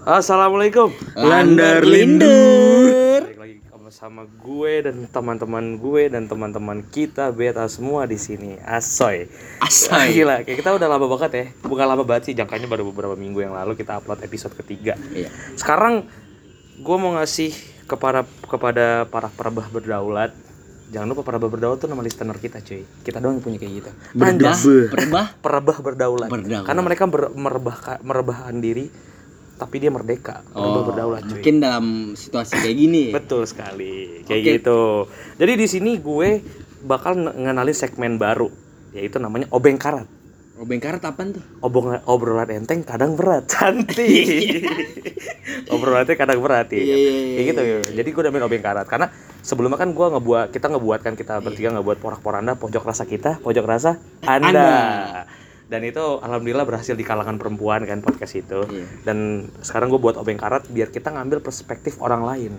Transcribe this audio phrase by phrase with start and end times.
[0.00, 0.96] Assalamualaikum.
[1.12, 3.20] Landar lindur.
[3.20, 3.56] Balik lagi
[3.92, 8.56] sama gue dan teman-teman gue dan teman-teman kita beta semua di sini.
[8.64, 9.28] Asoy.
[9.60, 10.12] Asai.
[10.16, 11.44] Gila, kayak kita udah lama banget ya.
[11.68, 14.96] Bukan lama banget sih, jangkanya baru beberapa minggu yang lalu kita upload episode ketiga.
[15.12, 15.28] Iya.
[15.60, 16.08] Sekarang
[16.80, 17.52] gue mau ngasih
[17.84, 20.32] kepada kepada para perabah berdaulat.
[20.96, 22.88] Jangan lupa perabah berdaulat tuh nama listener kita, cuy.
[23.04, 23.90] Kita doang yang punya kayak gitu.
[24.16, 25.36] Berdaulat.
[25.44, 26.28] Perabah berdaulat.
[26.32, 26.64] Berdaulat.
[26.64, 29.10] Karena mereka ber- merebah merebahkan diri
[29.60, 30.40] tapi dia merdeka.
[30.48, 31.36] Perabah berdaulat, cuy.
[31.36, 31.84] Mungkin dalam
[32.16, 33.02] situasi kayak gini.
[33.12, 33.12] ya.
[33.20, 34.52] Betul sekali, kayak Oke.
[34.56, 34.80] gitu.
[35.36, 36.40] Jadi di sini gue
[36.80, 38.48] bakal nge- ngenalin segmen baru,
[38.90, 40.08] yaitu namanya obeng karat.
[40.56, 41.44] Obeng karat apaan tuh?
[41.60, 44.60] Obong obrolan enteng kadang berat, cantik.
[45.68, 46.80] Obrolannya kadang berat ya.
[46.80, 47.78] Iya, iya, iya, Kayak gitu ya.
[48.00, 49.08] Jadi gue udah main obeng karat karena
[49.40, 53.64] sebelumnya kan gue ngebuat kita ngebuat kan kita bertiga ngebuat porak-poranda pojok rasa kita, pojok
[53.64, 54.48] rasa Anda.
[54.52, 54.70] Anda.
[55.70, 58.66] Dan itu alhamdulillah berhasil di kalangan perempuan kan podcast itu.
[58.66, 58.90] Iya.
[59.06, 62.52] Dan sekarang gue buat obeng karat biar kita ngambil perspektif orang lain.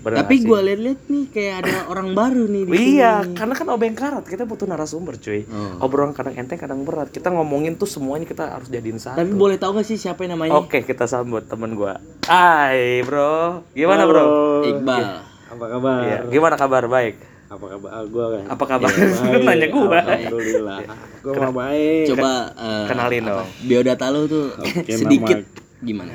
[0.00, 3.36] Bener Tapi gue liat-liat nih kayak ada orang baru nih di Iya, sini.
[3.36, 5.44] karena kan obeng karat kita butuh narasumber, cuy.
[5.44, 5.84] Oh.
[5.84, 7.12] Obrolan kadang enteng, kadang berat.
[7.12, 9.20] Kita ngomongin tuh semuanya kita harus jadiin satu.
[9.20, 10.56] Tapi boleh tahu gak sih siapa yang namanya?
[10.56, 12.00] Oke, kita sambut temen gua.
[12.24, 13.68] Hai, Bro.
[13.76, 14.24] Gimana, Bro?
[14.64, 15.04] Iqbal.
[15.52, 16.00] Apa kabar?
[16.00, 16.88] Iya, gimana kabar?
[16.88, 17.33] Baik.
[17.44, 17.90] Apa kabar?
[17.92, 18.44] Ah, gua kan.
[18.48, 18.88] Apa kabar?
[18.88, 20.00] Baik, Nanya gua.
[20.00, 20.78] Alhamdulillah.
[21.20, 22.04] Gua mah baik.
[22.10, 23.48] Coba eh, Kenalin dong.
[23.62, 26.12] Biodata lo tuh Oke, sedikit nama- gimana?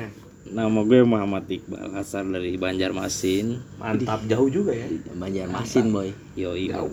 [0.50, 3.62] Nama gue Muhammad Iqbal asal dari Banjarmasin.
[3.78, 4.90] Mantap, jauh juga ya.
[5.14, 6.10] Banjarmasin boy.
[6.34, 6.74] Yoi.
[6.74, 6.90] Jauh.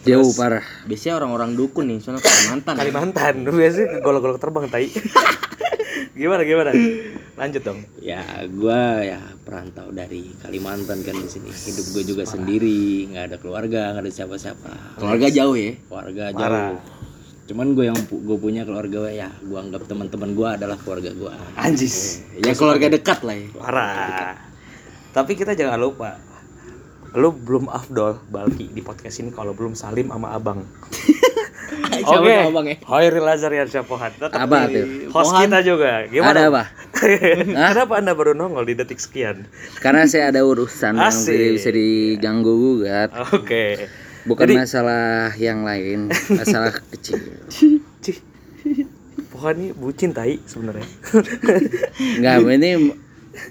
[0.00, 0.64] Jauh parah.
[0.88, 2.74] Biasanya orang-orang dukun nih, soalnya Kalimantan.
[2.80, 4.88] Kalimantan, biasanya golok-golok terbang, tai.
[6.16, 6.72] gimana, gimana?
[7.40, 7.80] Lanjut dong.
[8.04, 8.20] Ya,
[8.52, 9.16] gua ya
[9.48, 11.48] perantau dari Kalimantan kan di sini.
[11.48, 15.00] Hidup gue juga sendiri, nggak ada keluarga, nggak ada siapa-siapa.
[15.00, 15.72] Keluarga jauh ya.
[15.88, 16.76] Keluarga Parah.
[16.76, 16.78] jauh.
[17.48, 21.32] Cuman gue yang gue punya keluarga ya, gue anggap teman-teman gue adalah keluarga gue.
[21.56, 22.20] Anjis.
[22.36, 23.48] Ya keluarga dekat lah ya.
[23.56, 24.36] Parah.
[25.16, 26.20] Tapi kita jangan lupa
[27.10, 30.60] lu belum afdol Balki di podcast ini kalau belum salim sama abang.
[32.00, 32.32] Siapa Oke.
[32.32, 32.76] tuh abang ya?
[32.82, 33.64] Hoiril Lazar ya.
[33.64, 33.86] Tetap
[34.32, 34.84] Apa di tuh?
[35.10, 35.42] Host Pohan.
[35.46, 35.92] kita juga.
[36.06, 36.30] Gimana?
[36.30, 36.62] Ada apa?
[37.70, 39.46] Kenapa Anda baru nongol di detik sekian?
[39.78, 41.32] Karena saya ada urusan yang Asik.
[41.32, 43.10] tidak bisa diganggu gugat.
[43.32, 43.88] Oke.
[44.20, 47.20] Bukan Jadi- masalah yang lain, masalah kecil.
[48.00, 48.18] Cih.
[49.30, 50.84] Pohan ini bucin tai sebenarnya.
[52.18, 52.70] Enggak, ini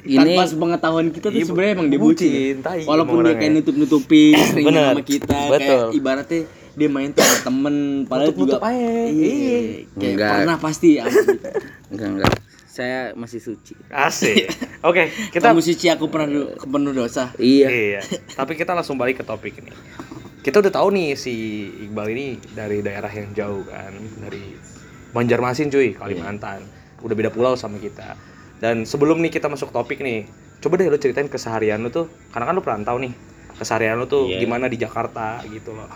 [0.06, 2.29] ini Tanpa sepengetahuan kita tuh Iya, sebenarnya emang dia bucin.
[2.29, 5.57] bucin, tai Walaupun dia kayak nutup-nutupin sering sama kita Betul.
[5.57, 6.41] kayak ibaratnya
[6.79, 7.75] dia main tuh sama temen
[8.06, 9.59] padahal juga iya, Iya.
[9.91, 10.31] kayak Enggak.
[10.34, 11.03] pernah pasti ya.
[11.90, 12.34] enggak enggak.
[12.66, 13.75] Saya masih suci.
[13.91, 14.47] Asik.
[14.81, 17.35] Oke, kita Kamu suci aku pernah du- penuh dosa.
[17.35, 17.68] Iya.
[17.68, 18.01] Iya.
[18.31, 19.75] Tapi kita langsung balik ke topik ini.
[20.39, 21.34] Kita udah tahu nih si
[21.84, 23.91] Iqbal ini dari daerah yang jauh kan,
[24.22, 24.56] dari
[25.09, 26.63] Banjarmasin cuy, Kalimantan.
[27.01, 28.16] Udah beda pulau sama kita.
[28.56, 30.23] Dan sebelum nih kita masuk topik nih,
[30.59, 33.12] coba deh lu ceritain keseharian lu tuh, karena kan lu perantau nih.
[33.51, 34.39] Keseharian lu tuh Iya.
[34.39, 35.91] gimana di Jakarta gitu loh.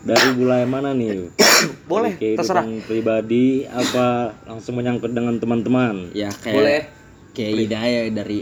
[0.00, 1.28] Dari mulai mana nih?
[1.90, 2.64] Boleh, Dari terserah.
[2.82, 6.08] pribadi apa langsung menyangkut dengan teman-teman?
[6.16, 6.80] Ya kayak Boleh.
[7.30, 8.38] kayak hidayah dari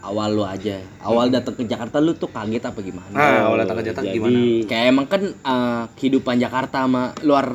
[0.00, 0.80] awal lu aja.
[0.98, 3.12] Awal datang ke Jakarta lu tuh kaget apa gimana?
[3.12, 4.38] Nah, awalnya datang ke Jakarta Jadi gimana?
[4.66, 7.46] Kayak emang kan eh, kehidupan Jakarta sama luar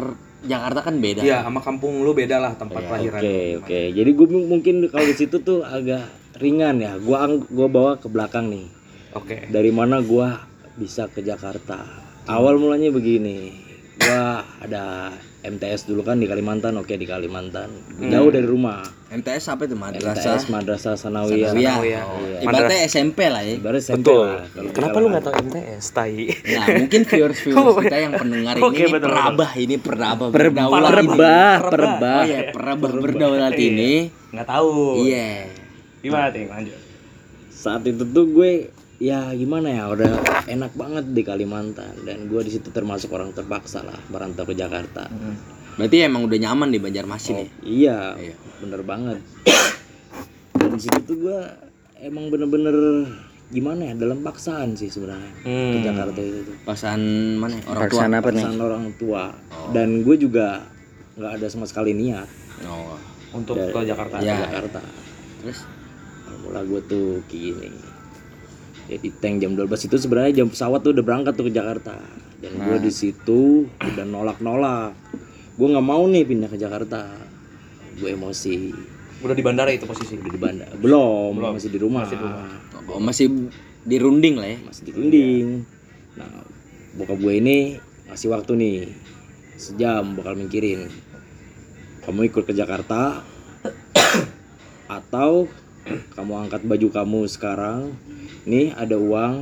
[0.46, 1.26] Jakarta kan beda.
[1.26, 3.20] Iya, sama kampung lu beda lah tempat Oke kelahiran.
[3.58, 3.80] oke.
[3.92, 6.06] Jadi gue mungkin kalau di situ tuh agak
[6.38, 6.94] ringan ya.
[7.02, 8.70] Gua ang- gua bawa ke belakang nih.
[9.12, 9.50] Oke.
[9.50, 10.46] Dari mana gua
[10.78, 12.06] bisa ke Jakarta?
[12.28, 13.56] Awal mulanya begini.
[13.98, 15.10] Gua ada
[15.42, 16.76] MTS dulu kan di Kalimantan.
[16.76, 17.72] Oke di Kalimantan.
[18.04, 18.84] Jauh dari rumah.
[19.08, 20.36] MTS apa itu madrasah?
[20.36, 21.56] MTS Madrasah Sanawiyah.
[21.56, 22.04] Sanawiyah.
[22.04, 22.40] Oh, Iya.
[22.44, 23.56] Ibaratnya SMP lah ya.
[23.56, 24.28] Ibarat SMP Betul.
[24.28, 24.44] lah.
[24.70, 26.28] Kenapa lu nggak tahu MTS, tai?
[26.28, 30.82] Nah, mungkin viewers viewers kita yang pendengar ini, Oke, ini betul, perabah ini perabah berdaulat
[30.84, 30.92] ini.
[30.92, 32.20] perbah, perbah.
[32.20, 33.92] Oh ya, perabah berdaulat ini.
[34.30, 34.72] Nggak tahu.
[35.02, 35.32] Iya.
[36.04, 36.48] Gimana, Ting?
[36.52, 36.78] Lanjut.
[37.50, 40.14] saat itu tuh gue ya gimana ya udah
[40.46, 45.06] enak banget di Kalimantan dan gue di situ termasuk orang terpaksa lah merantau ke Jakarta.
[45.74, 47.48] Berarti emang udah nyaman di Banjarmasin ya.
[47.62, 48.36] Iya, Iya.
[48.60, 49.22] bener banget.
[50.58, 51.40] Dan di situ tuh gue
[52.00, 52.74] emang bener-bener
[53.48, 55.86] gimana ya dalam paksaan sih sebenarnya ke Hmm.
[55.86, 56.56] Jakarta itu tuh.
[56.64, 57.02] Pasan
[57.38, 57.54] mana?
[57.56, 57.64] ya?
[57.64, 57.82] Orang tua.
[57.88, 58.44] Paksaan apa nih?
[58.44, 59.24] Paksaan orang tua
[59.72, 60.48] dan gue juga
[61.14, 62.28] nggak ada sama sekali niat
[62.60, 62.98] Oh.
[63.30, 64.18] Untuk Dari- ke Jakarta.
[64.18, 64.42] ke Ya.
[64.42, 64.82] Jakarta.
[65.40, 65.60] Terus
[66.40, 67.70] Mula gue tuh gini
[68.88, 72.00] Jadi tank jam 12 itu sebenarnya jam pesawat tuh udah berangkat tuh ke Jakarta.
[72.40, 74.96] Dan gue di situ udah nolak-nolak.
[75.60, 77.12] Gue nggak mau nih pindah ke Jakarta.
[78.00, 78.72] Gue emosi.
[79.26, 80.16] Udah di bandara itu posisi.
[80.16, 80.74] Udah di bandara.
[80.80, 82.08] Belum, masih di rumah.
[82.08, 82.18] Masih
[82.88, 83.28] oh, masih
[83.84, 84.58] dirunding lah ya.
[84.64, 85.46] Masih di Runding
[86.18, 86.32] Nah
[86.98, 87.58] bokap gue ini
[88.08, 88.80] ngasih waktu nih.
[89.60, 90.88] Sejam bakal mikirin.
[92.08, 93.20] Kamu ikut ke Jakarta
[95.02, 95.52] Atau
[96.16, 97.96] kamu angkat baju kamu sekarang
[98.48, 99.34] nih ada uang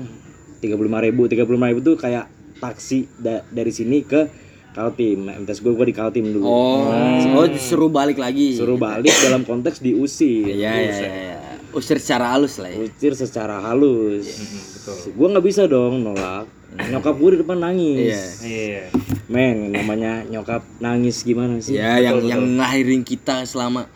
[0.59, 2.25] 35.000 ribu ribu tuh kayak
[2.57, 4.25] taksi da- dari sini ke
[4.73, 6.89] Kaltim MTS gue gue di Kaltim dulu Oh,
[7.31, 8.57] oh disuruh balik lagi.
[8.57, 11.07] suruh balik dalam konteks diusir Iya, iya, iya.
[11.07, 11.37] iya.
[11.71, 12.81] Usir secara halus lah ya.
[12.81, 14.25] usir secara halus
[14.73, 15.11] betul.
[15.11, 18.43] gue nggak bisa dong nolak nyokap gue di depan nangis Iya.
[18.43, 18.83] Iya.
[19.27, 23.87] men namanya nyokap nangis gimana sih Ya, yang yang ngelahirin kita selama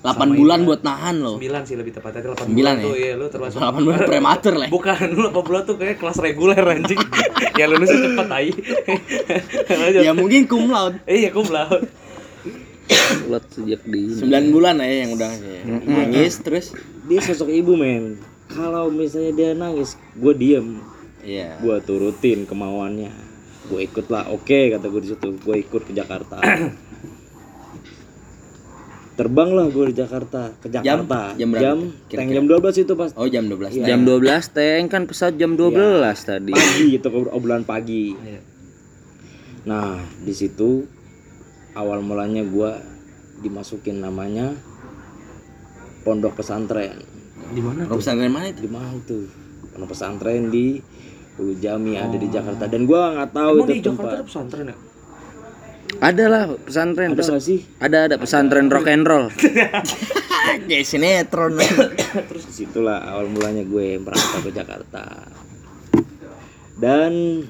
[0.00, 1.36] 8 bulan buat nahan loh.
[1.36, 2.84] 9 sih lebih tepatnya 8 Sembilan bulan ya?
[2.88, 4.68] tuh iya lu termasuk 8 bulan prematur lah.
[4.72, 7.00] Bukan, lu 8 bulan tuh kayak kelas reguler anjing.
[7.60, 8.50] ya lulusnya cepet tai.
[10.06, 11.04] Ya mungkin cum laude.
[11.04, 11.84] Iya, kum laut.
[13.28, 15.60] Lot sejak di 9 bulan lah ya yang udah ya.
[15.84, 16.66] nangis terus
[17.06, 18.18] dia sosok ibu men
[18.50, 20.82] kalau misalnya dia nangis gue diem
[21.22, 21.54] iya.
[21.62, 23.14] gue turutin kemauannya
[23.70, 26.42] gue ikut lah oke kata gue di situ gue ikut ke Jakarta
[29.20, 30.80] terbang lah gue di Jakarta ke Jam?
[30.80, 33.84] Jakarta Jam berapa jam tuh, teng jam 12 itu pas Oh jam 12 Iya.
[33.86, 34.16] jam 12
[34.50, 35.76] teng kan pesawat jam 12
[36.22, 36.52] tadi.
[36.52, 38.40] pagi itu obrolan pagi Iya.
[39.62, 40.88] nah di situ
[41.72, 42.70] awal mulanya gue
[43.38, 44.56] dimasukin namanya
[46.00, 46.96] pondok pesantren
[47.46, 47.84] Di mana?
[47.84, 48.60] Pondok pesantren mana itu?
[48.62, 49.28] di mana tuh
[49.70, 50.80] pondok pesantren di
[51.36, 54.24] Ulu Jami ada di Jakarta dan gue nggak tahu Emang itu di Jakarta tempat ada
[54.24, 54.76] pesantren ya?
[55.98, 57.10] Ada lah pesantren.
[57.10, 59.26] ada pes- sih ada ada pesantren rock and roll.
[60.68, 61.58] Kayak sinetron.
[62.30, 65.26] terus di situlah awal mulanya gue merantau ke Jakarta
[66.76, 67.44] dan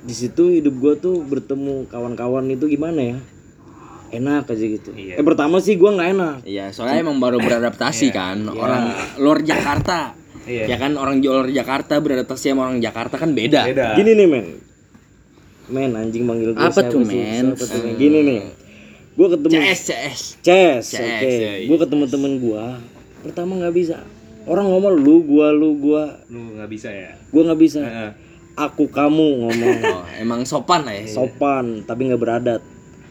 [0.00, 3.18] di situ hidup gue tuh bertemu kawan-kawan itu gimana ya
[4.10, 5.16] enak aja gitu Iya.
[5.16, 10.12] eh pertama sih gue nggak enak Iya, soalnya emang baru beradaptasi kan orang luar Jakarta.
[10.44, 10.68] Iya.
[10.68, 13.64] Ya kan orang luar Jakarta beradaptasi sama orang Jakarta kan beda.
[13.64, 13.86] Beda.
[13.94, 14.46] gini nih men
[15.70, 17.56] men anjing manggil gue Apa siapa tuh, men?
[17.96, 18.40] Gini nih
[19.14, 20.20] gue ketemu CS CS.
[20.42, 21.06] Ces, oke.
[21.06, 21.52] ya, iya.
[21.70, 22.64] Gue ketemu temen gue.
[23.22, 24.02] Pertama nggak bisa.
[24.44, 26.20] Orang ngomong lu, gua, lu, gua.
[26.28, 27.16] Lu nggak bisa ya?
[27.32, 27.80] Gue nggak bisa.
[27.80, 28.10] Heeh.
[28.58, 29.78] Aku, kamu ngomong.
[29.94, 31.06] Oh, emang sopan lah ya.
[31.08, 32.60] Sopan, tapi nggak beradat.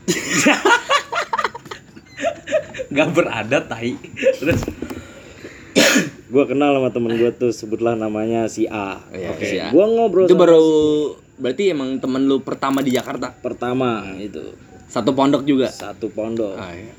[2.94, 3.98] Nggak beradat tai.
[4.38, 4.62] Terus
[6.34, 8.98] Gue kenal sama temen gue tuh, sebutlah namanya si A.
[9.08, 9.46] Iya, Oke.
[9.46, 9.70] si A.
[9.70, 13.30] Gue ngobrol Itu baru si- berarti emang temen lu pertama di Jakarta.
[13.36, 14.42] pertama itu
[14.86, 15.70] Satu pondok juga.
[15.70, 16.54] satu pondok.
[16.56, 16.90] Ah, iya.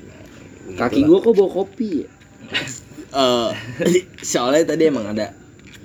[0.73, 2.09] Kaki gua kok bawa kopi ya?
[3.15, 3.51] Eh,
[4.25, 5.31] soalnya tadi emang ada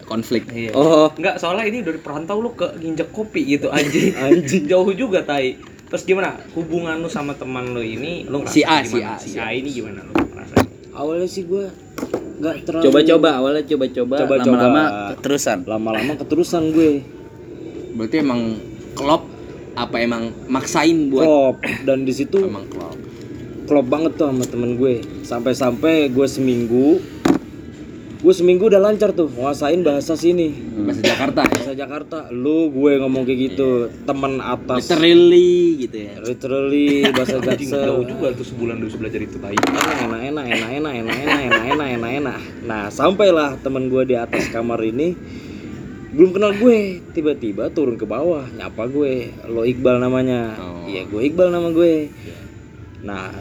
[0.05, 0.51] konflik.
[0.51, 0.75] Iya.
[0.75, 4.11] Oh, Enggak, soalnya ini dari perantau lu ke nginjek kopi gitu anjing.
[4.13, 4.67] Anjing.
[4.67, 5.55] Jauh juga tai.
[5.87, 8.23] Terus gimana hubungan lu sama teman lu ini?
[8.25, 8.99] Lu Si A, si?
[8.99, 10.55] A, si si A ini gimana lu ngerasa?
[11.01, 11.65] Awalnya sih gue
[12.41, 12.85] nggak terlalu.
[12.89, 14.57] coba-coba awalnya coba-coba Coba-coba.
[14.61, 14.83] lama-lama
[15.17, 15.59] keterusan.
[15.65, 16.91] Lama-lama keterusan gue.
[17.97, 18.61] Berarti emang
[18.93, 19.25] klop
[19.73, 21.57] apa emang maksain buat Klop
[21.87, 22.97] dan di situ emang klop.
[23.65, 26.99] klop banget tuh sama temen gue sampai-sampai gue seminggu
[28.21, 30.53] gue seminggu udah lancar tuh nguasain bahasa sini
[30.85, 31.49] Bahasa Jakarta ya.
[31.51, 33.69] bahasa Jakarta lu gue ngomong kayak gitu
[34.05, 36.13] temen atas Literally gitu ya.
[36.21, 39.57] literally bahasa Jaksel jauh juga tuh sebulan dulu belajar itu tai.
[39.57, 44.03] enak enak enak enak enak enak enak enak enak enak enak nah sampailah temen gue
[44.05, 45.17] di atas kamar ini
[46.11, 49.13] belum kenal gue tiba-tiba turun ke bawah nyapa gue
[49.49, 50.85] lo Iqbal namanya Oh.
[50.85, 52.13] iya gue Iqbal nama gue
[53.01, 53.33] nah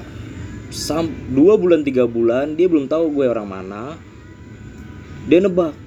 [0.70, 3.98] sam dua bulan tiga bulan dia belum tahu gue orang mana
[5.30, 5.78] dia nebak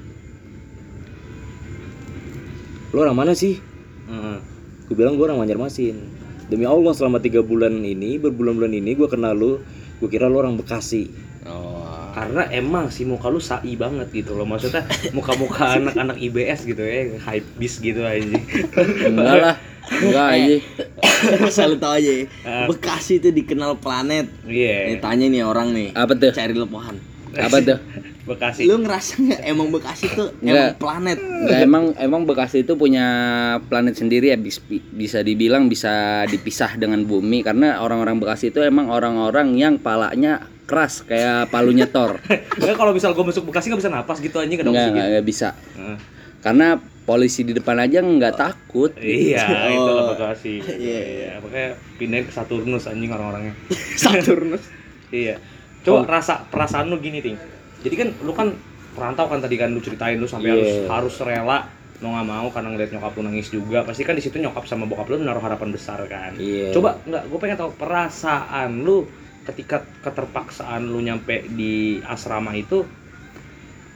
[2.93, 3.59] lo orang mana sih
[4.07, 4.39] Heeh.
[4.87, 5.97] gue bilang gue orang Banjarmasin
[6.47, 9.59] demi Allah selama tiga bulan ini berbulan-bulan ini gue kenal lu
[9.99, 11.83] gue kira lu orang Bekasi Oh.
[12.15, 14.47] Karena emang si muka lu sai banget gitu loh.
[14.47, 18.23] Maksudnya muka-muka anak-anak IBS gitu ya, hype bis gitu aja.
[19.03, 19.57] Enggak lah.
[19.91, 20.57] Enggak aja.
[21.51, 22.07] Asal lu tau aja.
[22.15, 22.71] ya, Ah.
[22.71, 24.31] Bekasi itu dikenal planet.
[24.47, 24.95] Iya.
[24.95, 25.91] Nih tanya nih orang nih.
[25.99, 26.31] Apa tuh?
[26.31, 27.03] Cari lepohan.
[27.35, 27.79] Apa tuh?
[28.23, 28.65] Bekasi.
[28.65, 30.53] Lu ngerasa nggak emang Bekasi tuh Nggak.
[30.55, 31.19] emang planet?
[31.19, 33.07] Enggak emang emang Bekasi itu punya
[33.63, 35.91] planet sendiri ya bis- bisa dibilang bisa
[36.25, 42.23] dipisah dengan bumi karena orang-orang Bekasi itu emang orang-orang yang palanya keras kayak palunya Thor.
[42.59, 44.95] Enggak kalau misal gue masuk Bekasi nggak bisa napas gitu anjing kadang Enggak, gitu.
[44.95, 45.49] enggak, enggak bisa.
[45.75, 45.97] Heeh.
[46.39, 46.69] Karena
[47.03, 48.95] polisi di depan aja nggak takut.
[48.95, 49.95] Iya, itu Oh.
[49.97, 50.63] lah Bekasi.
[50.63, 53.55] Iya, makanya pindahin ke Saturnus anjing orang-orangnya.
[53.99, 54.63] Saturnus.
[55.09, 55.43] Iya.
[55.83, 57.37] Coba rasa perasaan lu gini, Ting.
[57.83, 58.55] Jadi kan lu kan
[58.93, 60.87] perantau kan tadi kan lu ceritain lu sampai harus Iya.
[60.87, 61.59] harus rela
[61.99, 64.85] lo nggak mau karena ngeliat nyokap lu nangis juga pasti kan di situ nyokap sama
[64.85, 66.71] bokap lu menaruh harapan besar kan Iya.
[66.71, 69.07] coba nggak gue pengen tahu perasaan lu
[69.43, 71.73] ketika keterpaksaan lu nyampe di
[72.05, 72.83] asrama itu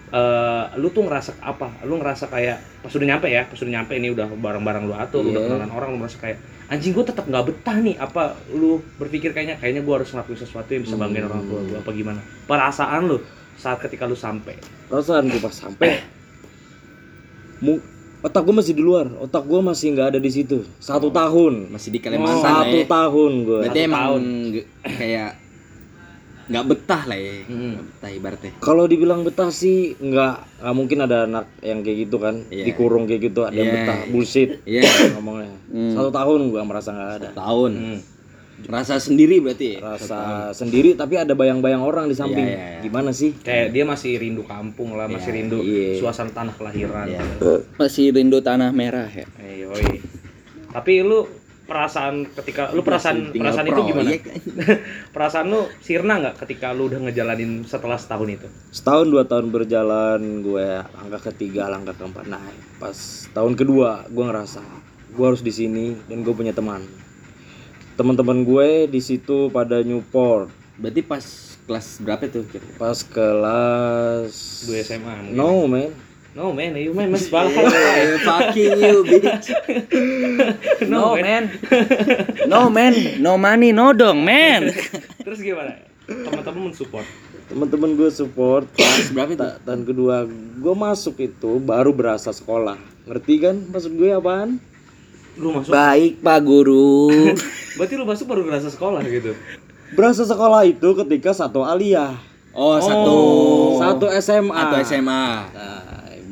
[0.09, 3.93] eh lu tuh ngerasa apa lu ngerasa kayak pas udah nyampe ya pas udah nyampe
[3.93, 5.49] ini udah barang-barang lu atur udah Iya.
[5.50, 7.94] kenalan orang lu merasa kayak anjing gue tetap nggak betah nih.
[7.96, 11.76] Apa lu berpikir kayaknya kayaknya gue harus ngelakuin sesuatu yang bisa banggain orang tua gue
[11.76, 12.20] apa gimana?
[12.44, 13.18] Perasaan lu
[13.54, 14.58] saat ketika lu sampai.
[14.87, 16.02] Perasaan gue pas sampai
[17.58, 17.82] mu-
[18.18, 19.06] otak gue masih di luar.
[19.16, 20.66] Otak gue masih nggak ada di situ.
[20.76, 21.70] Satu tahun.
[21.70, 22.87] Masih di Kalimantan satu ya.
[22.87, 24.23] tahun gue Berarti Satu emang tahun.
[24.82, 25.30] kayak
[26.47, 27.33] nggak betah lah ya.
[27.45, 27.73] Hmm.
[27.73, 28.53] Nggak betah ibaratnya.
[28.59, 32.65] kalau dibilang betah sih nggak nggak mungkin ada anak yang kayak gitu kan Iya.
[32.65, 33.76] dikurung kayak gitu ada yang Iya.
[33.76, 34.83] betah bullshit Iya.
[35.15, 35.93] ngomongnya Hmm.
[35.93, 37.73] satu tahun gue merasa nggak ada Tahun.
[37.75, 38.00] Hmm.
[38.57, 39.85] Rasa sendiri berarti ya?
[39.85, 40.19] rasa
[40.50, 42.81] sendiri tapi ada bayang-bayang orang di samping Iya, iya, iya.
[42.81, 46.00] gimana sih kayak dia masih rindu kampung lah masih Iya, rindu iya.
[46.00, 47.21] suasana tanah kelahiran Iya.
[47.75, 49.29] Masih rindu tanah merah ya.
[49.37, 50.00] Eh, yoi.
[50.69, 51.29] tapi lu
[51.66, 54.06] perasaan ketika lu perasaan Tinggal perasaan itu gimana?
[54.06, 54.23] Proyek.
[55.14, 58.49] perasaan lu sirna nggak ketika lu udah ngejalanin setelah setahun itu?
[58.70, 62.25] Setahun dua tahun berjalan gue langkah ketiga langkah keempat.
[62.30, 62.40] Nah
[62.78, 62.96] pas
[63.35, 64.62] tahun kedua gue ngerasa
[65.12, 66.87] gue harus di sini dan gue punya teman.
[67.99, 70.52] Teman-teman gue di situ pada Newport.
[70.78, 71.25] Berarti pas
[71.66, 72.46] kelas berapa tuh?
[72.78, 74.35] pas kelas
[74.70, 75.35] 2 SMA mungkin.
[75.35, 75.90] no man
[76.37, 79.49] no man you man mas bala Eh, fucking you, bitch.
[80.93, 81.49] no man.
[82.45, 84.69] No man, no money, no dong man.
[85.25, 85.81] terus gimana?
[86.05, 87.07] Teman-teman mensupport?
[87.47, 88.69] Teman-teman gue support.
[88.76, 89.33] Kelas berapa?
[89.35, 90.28] Ta- tahun kedua
[90.61, 92.76] gue masuk itu baru berasa sekolah.
[93.07, 94.61] Ngerti kan maksud gue apaan?
[95.40, 95.73] Lu masuk?
[95.73, 97.09] Baik Pak Guru.
[97.81, 99.33] berarti lu masuk baru ngerasa sekolah gitu?
[99.95, 102.19] Berasa sekolah itu ketika satu aliyah.
[102.57, 103.19] Oh, satu.
[103.76, 105.25] satu SMA Atau SMA.
[105.52, 105.86] nah,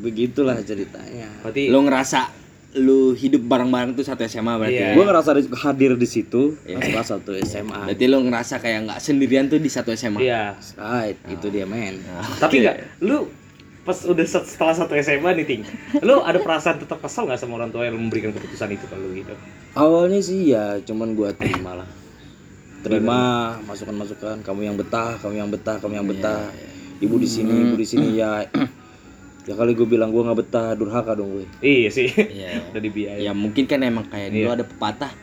[0.05, 1.25] begitulah ceritanya.
[1.41, 2.45] Berarti Lu ngerasa
[2.75, 4.75] lu hidup bareng-bareng tuh satu SMA berarti.
[4.75, 4.93] Iya.
[4.93, 6.75] gue ngerasa di- hadir di situ Iya.
[6.75, 10.19] pas kelas satu SMA Berarti lu ngerasa kayak nggak sendirian tuh di satu SMA.
[10.19, 10.59] iya.
[10.75, 12.03] Right itu dia men.
[12.35, 13.31] Tapi nggak lu
[13.81, 15.61] pas udah set- setelah satu SMA nih ting
[15.99, 19.07] lu ada perasaan tetap kesel nggak sama orang tua yang memberikan keputusan itu ke lu
[19.15, 19.31] gitu?
[19.73, 21.89] Awalnya sih ya cuman gue terima lah.
[22.81, 23.19] Terima
[23.63, 26.51] masukan-masukan kamu yang betah kamu yang betah kamu yang betah.
[26.97, 28.39] ibu di sini ibu di sini ya
[29.45, 32.61] ya kali gue bilang gue nggak betah durhaka dong gue iya sih Iya.
[32.69, 34.55] udah dibiayain Ya mungkin kan emang kayak dulu Iya.
[34.55, 35.13] ada pepatah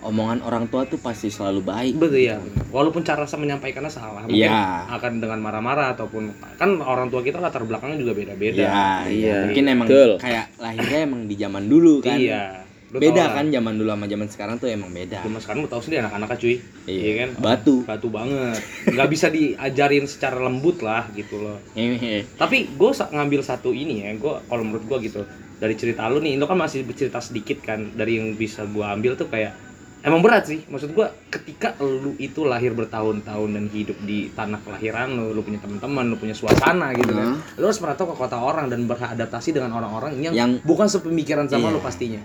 [0.00, 1.94] omongan orang tua tuh pasti selalu baik.
[1.96, 4.86] betul ya walaupun cara saya menyampaikannya salah mungkin Iya.
[4.88, 9.36] akan dengan marah-marah ataupun kan orang tua kita latar belakangnya juga beda-beda Iya, iya.
[9.44, 10.10] Mungkin emang Betul.
[10.18, 12.14] kayak lahirnya emang di zaman dulu kan.
[12.14, 15.20] iya Lu Beda tau kan zaman dulu sama zaman sekarang tuh emang beda.
[15.20, 16.56] Cuma sekarang lu tahu sendiri anak-anak cuy
[16.88, 17.00] Iya.
[17.04, 17.84] iya kan Batu.
[17.84, 18.56] batu banget
[18.88, 22.24] nggak bisa diajarin secara lembut lah gitu loh Hehehe.
[22.34, 25.20] tapi gue ngambil satu ini ya gue kalau menurut gue gitu
[25.56, 29.12] dari cerita lu nih lu kan masih bercerita sedikit kan dari yang bisa gue ambil
[29.14, 29.52] tuh kayak
[30.00, 35.12] emang berat sih maksud gue ketika lu itu lahir bertahun-tahun dan hidup di tanah kelahiran
[35.12, 38.66] lu lu punya teman-teman lu punya suasana gitu kan lu harus merantau ke kota orang
[38.66, 41.74] dan beradaptasi dengan orang-orang yang, Yang- bukan sepemikiran sama Iya.
[41.74, 42.22] lu pastinya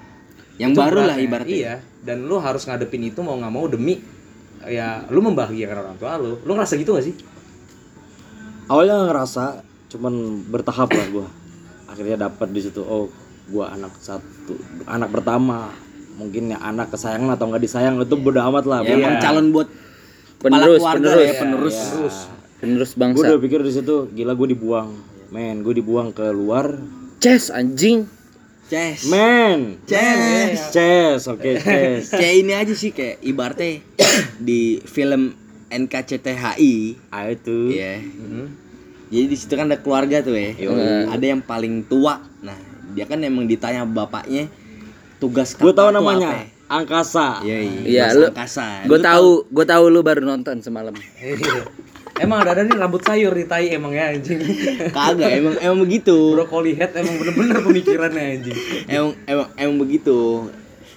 [0.55, 1.49] Yang Itu baru lah ibaratnya.
[1.49, 3.97] iya dan lu harus ngadepin itu mau nggak mau demi
[4.63, 7.15] ya lu membahagiakan orang tua lu lu ngerasa gitu gak sih
[8.65, 9.43] awalnya nggak ngerasa
[9.89, 10.13] cuman
[10.45, 11.27] bertahap lah gue
[11.85, 13.09] akhirnya dapat di situ oh
[13.45, 15.69] gue anak satu anak pertama
[16.13, 19.21] mungkin ya anak kesayangan atau nggak disayang itu bodo amat lah Ya, emang Iya.
[19.21, 19.67] calon buat
[20.37, 21.23] Penerus, keluarga penerus.
[21.23, 21.77] ya, penerus.
[21.89, 22.17] terus
[22.59, 23.23] Penerus gue bangsa.
[23.25, 24.89] udah pikir di situ gila gue dibuang
[25.29, 26.77] men gue dibuang ke luar
[27.17, 28.03] Ces anjing.
[28.63, 29.05] Ces.
[29.07, 30.55] men Ces.
[30.71, 32.09] Ces, oke Ces.
[32.19, 33.83] Kayak ini aja sih kayak ibaratnya
[34.47, 35.35] di film
[35.69, 36.73] NKCTHI
[37.09, 37.97] ah itu ya.
[39.09, 40.53] Jadi di situ kan ada keluarga tuh ya.
[41.07, 42.17] Ada yang paling tua.
[42.41, 42.57] Nah,
[42.91, 44.49] dia kan emang ditanya bapaknya
[45.17, 46.41] tugas gue tahu namanya apa?
[46.73, 48.67] angkasa Iya, Iya, tugas lu- angkasa.
[48.83, 50.91] Gue tahu, gue tahu lu baru nonton semalam.
[52.21, 54.37] Emang ada ada nih rambut sayur di tai emang ya anjing.
[54.93, 56.37] Kagak, emang emang begitu.
[56.37, 58.57] Brokoli head emang bener-bener pemikirannya anjing.
[58.85, 60.49] Emang emang emang begitu.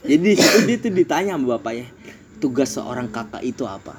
[0.05, 1.89] Jadi di situ dia tuh ditanya sama bapaknya,
[2.39, 3.97] tugas seorang kakak itu apa?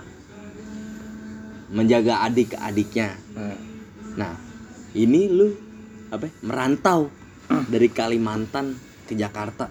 [1.74, 3.18] Menjaga adik-adiknya.
[3.36, 3.68] Nah,
[4.18, 4.34] Nah,
[4.98, 5.54] ini lu
[6.10, 6.26] apa?
[6.42, 7.14] Merantau
[7.70, 8.74] dari Kalimantan
[9.06, 9.70] ke Jakarta.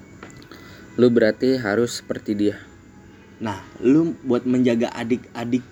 [0.96, 2.56] Lu berarti harus seperti dia.
[3.42, 5.66] Nah, lu buat menjaga adik-adik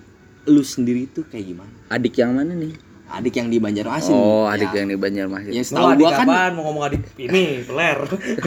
[0.45, 1.73] lu sendiri tuh kayak gimana?
[1.89, 2.73] Adik yang mana nih?
[3.05, 4.17] Adik yang di Banjarmasin.
[4.17, 4.81] Oh, adik ya.
[4.81, 5.51] yang di Banjarmasin.
[5.53, 6.51] Ya setahu gua kan apaan?
[6.57, 7.97] mau ngomong adik ini peler.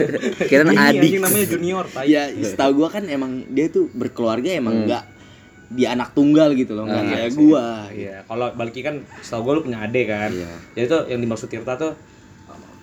[0.51, 0.99] Ini adik.
[0.99, 2.11] anjing namanya junior tai.
[2.11, 5.03] ya setahu gua kan emang dia tuh berkeluarga emang enggak
[5.69, 7.37] dia anak tunggal gitu loh, enggak Iya kayak sih.
[7.39, 7.65] gua.
[7.93, 10.33] Iya, kalau Balki kan setahu gue lu punya adik kan.
[10.33, 10.53] Iya.
[10.73, 11.93] Jadi tuh yang dimaksud Tirta tuh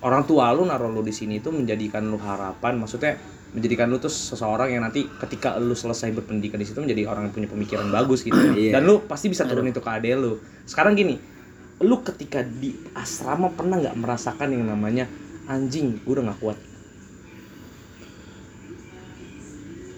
[0.06, 3.18] orang tua lu naruh lu di sini tuh menjadikan lu harapan, maksudnya
[3.56, 7.34] menjadikan lu tuh seseorang yang nanti ketika lu selesai berpendidikan di situ menjadi orang yang
[7.34, 8.36] punya pemikiran bagus gitu.
[8.56, 8.76] Iya.
[8.76, 10.36] Dan lu pasti bisa turun itu ke adek lu.
[10.68, 11.16] Sekarang gini,
[11.80, 15.08] lu ketika di asrama pernah nggak merasakan yang namanya
[15.48, 16.58] anjing, gue udah nggak kuat.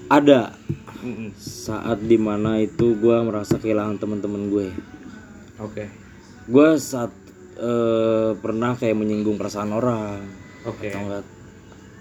[0.09, 0.57] ada
[1.05, 1.37] Mm-mm.
[1.37, 4.69] saat di mana itu gue merasa kehilangan teman-teman gue
[5.61, 5.85] Oke.
[6.49, 7.12] gue saat
[7.61, 10.25] eh, pernah kayak menyinggung perasaan orang
[10.65, 10.91] Oke.
[10.91, 11.25] atau enggak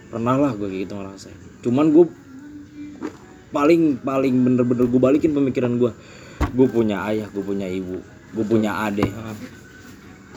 [0.07, 1.35] pernah lah gue gitu ngerasain
[1.67, 2.05] cuman gue
[3.51, 5.91] paling paling bener-bener gue balikin pemikiran gue
[6.55, 7.99] gue punya ayah gue punya ibu
[8.31, 9.11] gue punya adik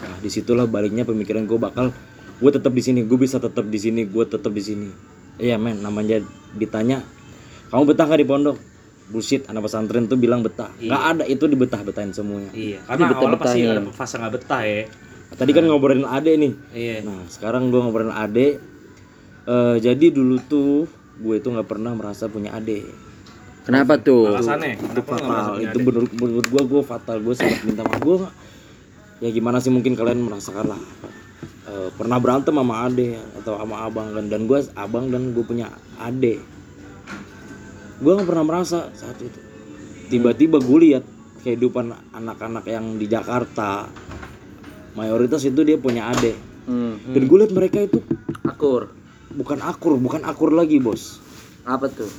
[0.00, 1.94] nah di situlah baliknya pemikiran gue bakal
[2.40, 4.88] gue tetap di sini gue bisa tetap di sini gue tetap di sini.
[5.36, 6.24] Iya men namanya
[6.56, 7.04] ditanya
[7.68, 8.56] kamu betah gak di pondok?
[9.10, 10.70] Bullshit anak pesantren tuh bilang betah.
[10.78, 12.50] Nggak ada itu dibetah betahin semuanya.
[12.54, 14.82] Iya, karena awalnya pasti ada fase nggak betah ya.
[15.30, 16.52] tadi kan ngobrolin ade nih.
[16.74, 16.96] Iya.
[17.06, 18.58] Nah, sekarang gue ngobrolin ade.
[19.50, 20.86] Eh, jadi dulu tuh
[21.20, 22.88] gue itu nggak pernah merasa punya ade.
[23.60, 24.32] Kenapa tuh?
[24.32, 25.60] Alasannya, Itu fatal.
[25.60, 25.84] Itu adik?
[25.84, 27.20] menurut, menurut gue gue fatal.
[27.20, 28.00] Gue sangat minta maaf.
[28.00, 28.16] Gue
[29.20, 30.80] ya gimana sih mungkin kalian merasakan lah.
[31.70, 35.68] Eh, pernah berantem sama ade atau sama abang kan dan gue abang dan gue punya
[36.00, 36.40] ade.
[38.00, 39.38] Gue nggak pernah merasa saat itu.
[40.08, 41.04] Tiba-tiba gue lihat
[41.40, 43.88] kehidupan anak-anak yang di Jakarta
[44.92, 47.00] mayoritas itu dia punya ade Hmm.
[47.16, 47.98] dan gue lihat mereka itu
[48.44, 48.92] Akur.
[49.32, 51.18] Bukan akur bukan akur lagi bos
[51.62, 52.10] Apa tuh?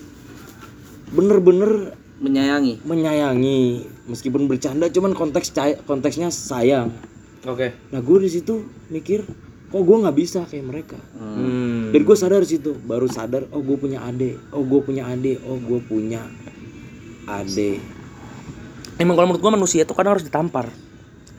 [1.10, 2.86] bener-bener Menyayangi.
[2.86, 3.62] menyayangi
[4.06, 5.52] meskipun bercanda cuman konteks
[5.84, 6.94] konteksnya sayang
[7.44, 7.74] Oke.
[7.90, 9.26] nah gue di situ mikir
[9.68, 11.90] kok gue nggak bisa kayak mereka Hmm.
[11.90, 15.42] dan gue sadar di situ baru sadar oh gue punya ade oh gue punya ade
[15.42, 16.22] oh gue punya
[17.26, 17.82] ade
[18.98, 20.70] Emang kalau menurut gua manusia itu kadang harus ditampar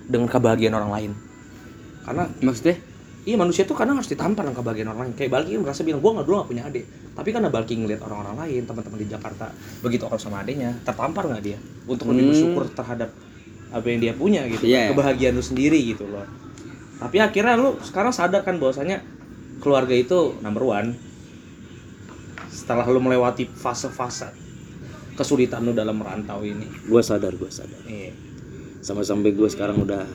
[0.02, 1.10] dengan kebahagiaan orang lain.
[2.02, 2.74] Karena Maksudnya?
[3.22, 5.14] Iya manusia tuh kadang harus ditampar dengan kebahagiaan orang lain.
[5.14, 6.84] Kayak Balki kan merasa bilang gua nggak dulu nggak punya adik.
[7.12, 9.46] Tapi karena Balki ngeliat orang-orang lain, teman-teman di Jakarta
[9.78, 13.10] begitu orang sama adiknya, tertampar nggak dia untuk lebih bersyukur terhadap
[13.72, 14.64] apa yang dia punya gitu.
[14.66, 14.90] Iya.
[14.92, 16.26] Kebahagiaan lu sendiri gitu loh.
[16.98, 19.00] Tapi akhirnya lu sekarang sadar kan bahwasanya
[19.62, 20.98] keluarga itu number one.
[22.52, 24.28] Setelah lu melewati fase-fase
[25.12, 26.64] kesulitan lu dalam merantau ini.
[26.88, 28.16] gue sadar gue sadar Iya.
[28.80, 30.08] sama sampai gue sekarang udah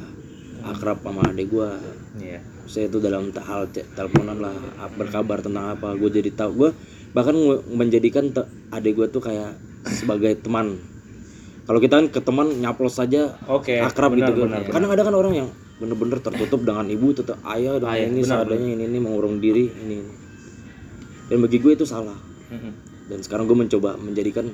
[0.66, 1.70] akrab sama ade gue
[2.18, 2.42] Iya.
[2.68, 4.54] Saya itu dalam hal te- teleponan lah
[5.00, 6.70] berkabar tentang apa gue jadi tahu gue
[7.16, 7.34] bahkan
[7.72, 8.30] menjadikan
[8.70, 9.56] adik gue tuh kayak
[9.88, 10.78] sebagai teman.
[11.68, 13.80] Kalau kita kan ke teman nyaplos saja Oke.
[13.80, 14.48] akrab benar, gitu kan.
[14.48, 14.74] benar, benar.
[14.76, 18.48] kadang ada kan orang yang bener-bener tertutup dengan ibu tetap ayah dengan Ayah, ini benar,
[18.48, 20.14] seadanya ini ini mengurung diri ini, ini.
[21.28, 22.16] Dan bagi gue itu salah.
[23.08, 24.52] Dan sekarang gue mencoba menjadikan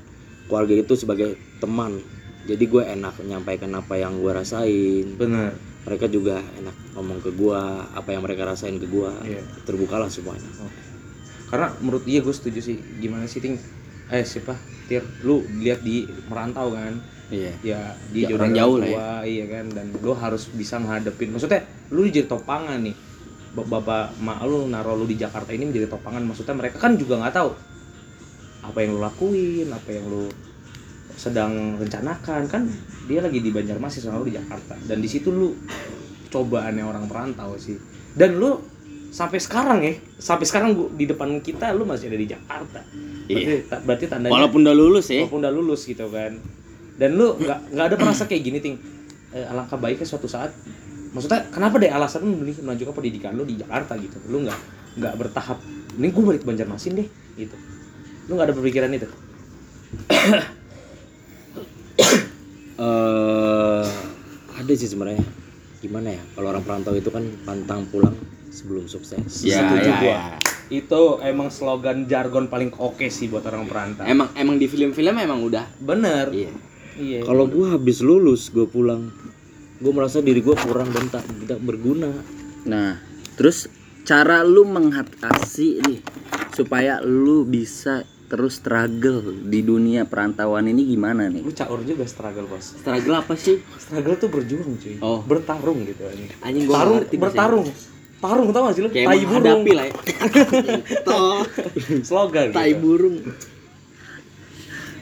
[0.50, 2.02] keluarga itu sebagai teman.
[2.50, 5.14] Jadi gue enak menyampaikan apa yang gue rasain.
[5.16, 5.73] Benar.
[5.84, 7.60] Mereka juga enak ngomong ke gue
[7.92, 9.42] apa yang mereka rasain ke gue Iya.
[9.68, 10.48] terbukalah semuanya
[11.52, 12.82] Karena menurut dia gue setuju sih.
[12.98, 13.62] Gimana sih ting?
[14.10, 14.58] Eh siapa?
[14.90, 16.98] Tir, lu lihat di merantau kan?
[17.30, 17.54] Iya.
[17.62, 19.08] Ya dia Ya, jauh orang jauh lah ya.
[19.22, 19.66] iya kan.
[19.70, 21.30] Dan lu harus bisa menghadapin.
[21.30, 21.62] Maksudnya
[21.94, 22.98] lu jadi topangan nih.
[23.54, 26.26] Bap- Bapak mak lu naruh lu di Jakarta ini menjadi topangan.
[26.26, 27.52] Maksudnya mereka kan juga nggak tahu
[28.64, 30.26] apa yang lu lakuin, apa yang lu
[31.24, 32.68] sedang rencanakan kan
[33.08, 34.76] dia lagi di Banjarmasin sama lu di Jakarta.
[34.84, 35.56] Dan di situ lu
[36.28, 37.80] cobaannya orang perantau sih.
[38.12, 38.60] Dan lu
[39.14, 42.80] sampai sekarang ya sampai sekarang gua, di depan kita lu masih ada di Jakarta.
[43.24, 45.24] Berarti, ta- berarti tandanya Walaupun udah lulus ya.
[45.24, 46.36] walaupun udah lulus gitu kan.
[47.00, 48.76] Dan lu nggak nggak ada merasa kayak gini ting.
[49.32, 50.52] Eh, alangkah baiknya suatu saat
[51.14, 54.18] maksudnya kenapa deh alasan lu memilih melanjutkan pendidikan lu di Jakarta gitu?
[54.28, 54.60] Lu nggak
[55.00, 55.58] nggak bertahap
[55.94, 57.08] ini gue balik ke Banjarmasin deh
[57.38, 57.56] gitu.
[58.28, 59.08] Lu nggak ada berpikiran itu
[62.76, 63.84] eh
[64.54, 65.22] ada sih sebenarnya
[65.80, 68.16] gimana ya kalau orang perantau itu kan pantang pulang
[68.48, 70.08] sebelum sukses Ya, Setuju ya, gua.
[70.08, 70.22] ya.
[70.72, 75.44] itu emang slogan jargon paling oke sih buat orang perantau Emang emang di film-film emang
[75.44, 75.66] udah.
[75.78, 76.52] bener Iya.
[76.96, 79.12] iya kalau gue habis lulus gue pulang
[79.76, 82.10] gue merasa diri gue kurang dan tak tidak berguna
[82.64, 82.96] Nah,
[83.36, 83.68] terus
[84.04, 86.00] cara lu mengatasi nih
[86.50, 91.40] supaya lu bisa terus struggle di dunia perantauan ini gimana nih?
[91.40, 93.62] lu caur juga struggle bos Struggle apa sih?
[93.78, 95.22] struggle tuh berjuang cuy Oh.
[95.22, 96.30] bertarung gitu anjing.
[96.42, 97.68] Anjing gua tarung ngerti bertarung
[98.18, 99.94] tarung tau gak sih lu Kayak tai burung lah ya.
[102.04, 102.82] Slogan tai gitu.
[102.82, 103.16] burung.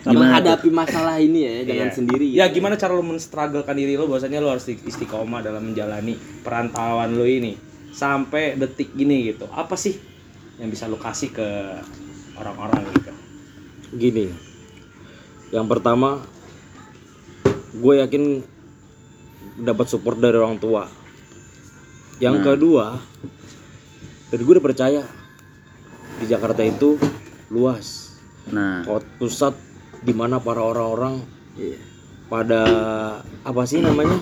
[0.01, 1.93] Gimana menghadapi masalah ini ya dengan Iya.
[1.93, 2.25] sendiri.
[2.33, 7.21] ya gimana cara lu menstrugglekan diri lu bahwasanya lu harus istiqomah dalam menjalani perantauan lu
[7.21, 7.53] ini
[7.93, 9.93] sampai detik gini gitu apa sih
[10.57, 11.47] yang bisa lu kasih ke
[12.41, 13.11] orang-orang gitu.
[13.93, 14.25] Gini
[15.53, 16.23] yang pertama
[17.75, 18.41] gue yakin
[19.61, 20.89] dapat support dari orang tua.
[22.17, 22.97] Yang kedua
[24.31, 25.03] dan gue udah percaya
[26.17, 26.97] di Jakarta itu
[27.51, 28.17] luas.
[28.49, 29.53] Nah, kota pusat
[30.01, 31.21] di mana para orang-orang
[32.25, 32.61] pada
[33.45, 34.17] apa sih namanya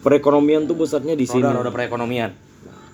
[0.00, 1.42] perekonomian tuh pusatnya di sini.
[1.42, 2.45] Roda-roda perekonomian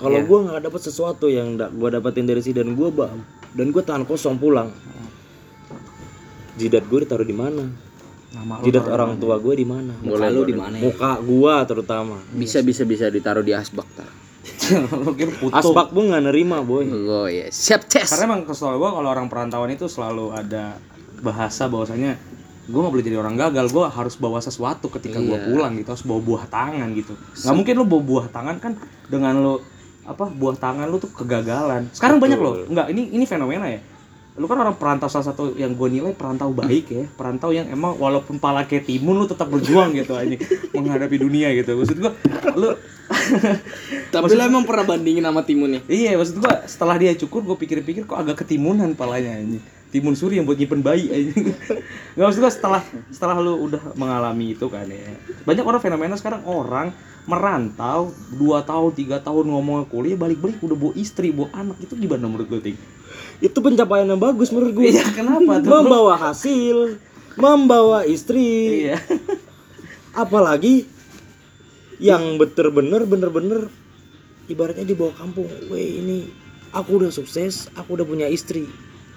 [0.03, 3.15] kalau gua nggak dapat sesuatu yang gua dapetin dari sini dan gua ba-
[3.53, 4.75] dan gua tangan kosong pulang.
[6.53, 7.65] Jidat gue ditaruh di mana?
[8.33, 9.93] Nama jidat orang tua gue di mana?
[9.99, 10.85] Muka lu di mana ya?
[10.85, 12.17] muka gua terutama.
[12.31, 14.09] Bisa bisa bisa ditaruh di asbak tar.
[15.53, 16.87] Asbak pun nggak nerima boy.
[16.89, 18.05] Oh ya, siap tes.
[18.07, 20.77] Karena emang kesel gue kalau orang perantauan itu selalu ada
[21.21, 22.19] bahasa bahwasanya
[22.63, 23.69] gue nggak boleh jadi orang gagal.
[23.69, 25.47] Gue harus bawa sesuatu ketika gue Iya.
[25.47, 25.89] pulang gitu.
[25.89, 27.15] Harus bawa buah tangan gitu.
[27.17, 28.73] Nggak mungkin lu bawa buah tangan kan
[29.07, 29.55] dengan lu
[30.03, 31.87] apa buah tangan lu tuh kegagalan.
[31.95, 32.67] Sekarang banyak loh.
[32.67, 33.81] Nggak ini ini fenomena ya.
[34.33, 37.05] Lu kan orang perantau salah satu yang gue nilai perantau baik ya.
[37.05, 40.37] Perantau yang emang walaupun pala kayak timun lu tetap berjuang gitu aja
[40.73, 41.77] menghadapi dunia gitu.
[41.77, 42.13] Maksud gue
[42.57, 42.71] lu
[44.15, 45.81] Tapi lu emang pernah bandingin sama timunnya?
[45.89, 49.61] Iya, maksud gua setelah dia cukur gua pikir-pikir kok agak ketimunan palanya ini.
[49.93, 51.33] Timun suri yang buat nyimpen bayi aja.
[52.17, 55.13] Enggak maksud gua setelah setelah lu udah mengalami itu kan ya.
[55.45, 56.97] Banyak orang fenomena sekarang orang
[57.29, 62.27] merantau 2 tahun, 3 tahun ngomong kuliah balik-balik udah bawa istri, bawa anak itu gimana
[62.27, 62.75] menurut lu, Ting?
[63.43, 65.71] itu pencapaian yang bagus menurut gue Iya, kenapa tuh?
[65.71, 66.97] membawa hasil
[67.35, 69.03] membawa istri Iya.
[70.23, 70.87] apalagi
[71.99, 73.61] yang bener-bener bener-bener
[74.47, 76.31] ibaratnya di bawah kampung weh ini
[76.71, 78.67] aku udah sukses aku udah punya istri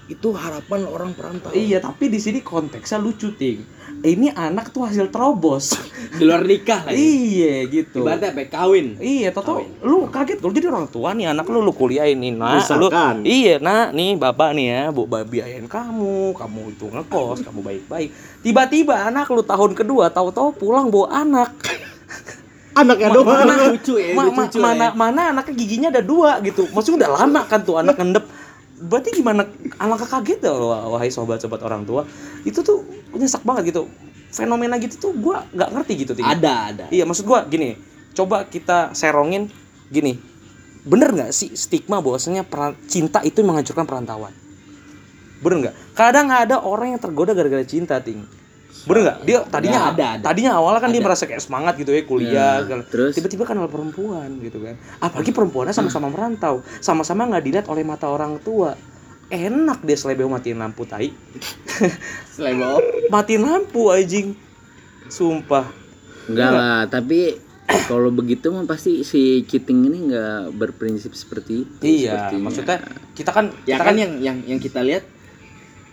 [0.05, 3.65] itu harapan orang perantau Iya, tapi di sini konteksnya lucu, Ting.
[4.05, 5.73] Ini anak tuh hasil terobos.
[6.13, 7.01] Di luar nikah lah ya?
[7.01, 8.05] iya, gitu.
[8.05, 8.41] Ibaratnya apa?
[8.45, 8.47] ya?
[8.53, 8.87] Kawin.
[9.01, 12.61] Iya, Toto, lu kaget kalau jadi orang tua nih anak lu lu kuliah ini nah,
[12.77, 12.87] lu,
[13.25, 18.09] iya, nah, nih bapak nih ya, bu biayain kamu, kamu itu ngekos, kamu baik-baik.
[18.45, 21.49] Tiba-tiba anak lu tahun kedua tahu-tahu pulang bawa anak.
[22.75, 24.75] anaknya Ma- doang mana, lucu ya, ma- lucu ma- ya.
[24.75, 26.67] mana, mana anaknya giginya ada dua gitu.
[26.75, 28.44] Maksudnya udah lama kan tuh anak ngendep.
[28.75, 29.47] Berarti gimana?
[29.79, 32.03] Alangkah kaget ya wah- wahai sobat-sobat orang tua.
[32.43, 32.83] Itu tuh
[33.15, 33.87] nyesak banget gitu.
[34.35, 36.11] Fenomena gitu tuh gua nggak ngerti gitu.
[36.11, 36.27] Ting.
[36.27, 36.85] Ada, ada.
[36.91, 37.79] Iya maksud gua gini,
[38.11, 39.47] coba kita serongin
[39.87, 40.19] gini.
[40.83, 42.43] Bener nggak sih stigma bahwasanya
[42.85, 44.35] cinta itu menghancurkan perantauan?
[45.39, 45.75] Bener nggak?
[45.95, 48.27] Kadang ada orang yang tergoda gara-gara cinta, ting.
[48.85, 49.17] Bener nggak?
[49.21, 50.23] Dia tadinya Ya, ada, ada.
[50.23, 53.13] tadinya awalnya kan dia merasa kayak semangat gitu ya kuliah, Ya, terus?
[53.13, 54.77] tiba-tiba kenal perempuan gitu kan.
[54.99, 58.77] Apalagi perempuannya sama-sama merantau, sama-sama nggak dilihat oleh mata orang tua.
[59.25, 61.09] Enak dia selebeo matiin lampu tai.
[62.29, 62.77] Selebo.
[63.09, 64.37] matiin lampu anjing.
[65.05, 65.65] Sumpah.
[66.25, 67.37] Enggak lah, tapi
[67.85, 71.81] kalau begitu mah pasti si cheating ini enggak berprinsip seperti itu.
[71.81, 72.43] Iya, sepertinya.
[72.43, 72.77] maksudnya
[73.13, 75.05] kita kan Ya kita kan yang yang yang kita lihat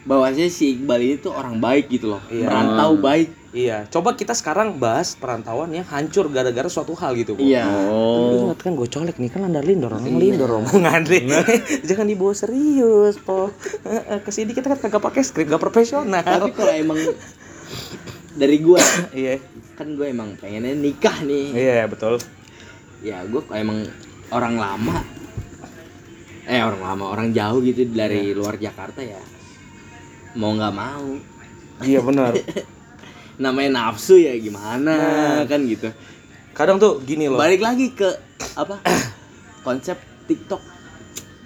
[0.03, 2.23] bahwasanya si Iqbal ini tuh orang baik gitu loh.
[2.27, 2.51] Iya.
[2.51, 3.29] Merantau baik.
[3.53, 7.37] Iya, coba kita sekarang bahas perantauan yang hancur gara-gara suatu hal gitu.
[7.37, 7.69] Iya.
[7.69, 11.29] Oh, Ingat kan gue colek nih kan landar lindor orang lindor omongan nih.
[11.93, 13.53] Jangan dibawa serius, po.
[14.25, 16.25] Ke sini kita kan kagak pakai skrip, gak profesional.
[16.25, 16.97] Tapi kalau emang
[18.33, 18.81] dari gua
[19.12, 19.37] Iya,
[19.77, 21.53] kan gue emang pengennya nikah nih.
[21.53, 22.17] iya betul.
[23.05, 23.85] Ya gue kalau emang
[24.33, 24.97] orang lama
[26.43, 29.21] eh orang lama orang jauh gitu dari luar Jakarta ya
[30.35, 31.07] mau nggak mau
[31.81, 32.33] Iya benar.
[33.42, 35.42] namanya nafsu ya gimana Nah.
[35.45, 35.90] kan gitu
[36.53, 37.37] Kadang tuh gini loh.
[37.37, 38.07] balik lagi ke
[38.55, 38.79] apa
[39.66, 40.61] konsep TikTok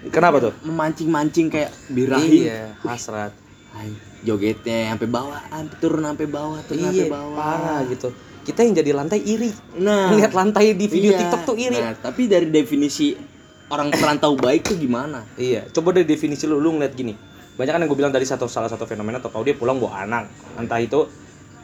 [0.06, 0.52] Kenapa tuh?
[0.62, 3.34] memancing-mancing kayak birahi Iya, hasrat.
[3.72, 3.90] Ay,
[4.22, 8.08] jogetnya sampai bawah sampai turun sampai bawah turun sampai Iya, bawah parah gitu.
[8.42, 9.50] Kita yang jadi lantai iri.
[9.76, 11.18] nah Lihat lantai di video iya.
[11.18, 11.74] TikTok tuh iri.
[11.74, 13.18] nah tapi dari definisi
[13.66, 17.14] orang perantau baik tuh gimana Iya, coba dari definisi lu, lu ngeliat gini.
[17.56, 20.28] Banyak kan yang gue bilang dari satu salah satu fenomena atau dia pulang bawa anak.
[20.54, 21.08] Entah itu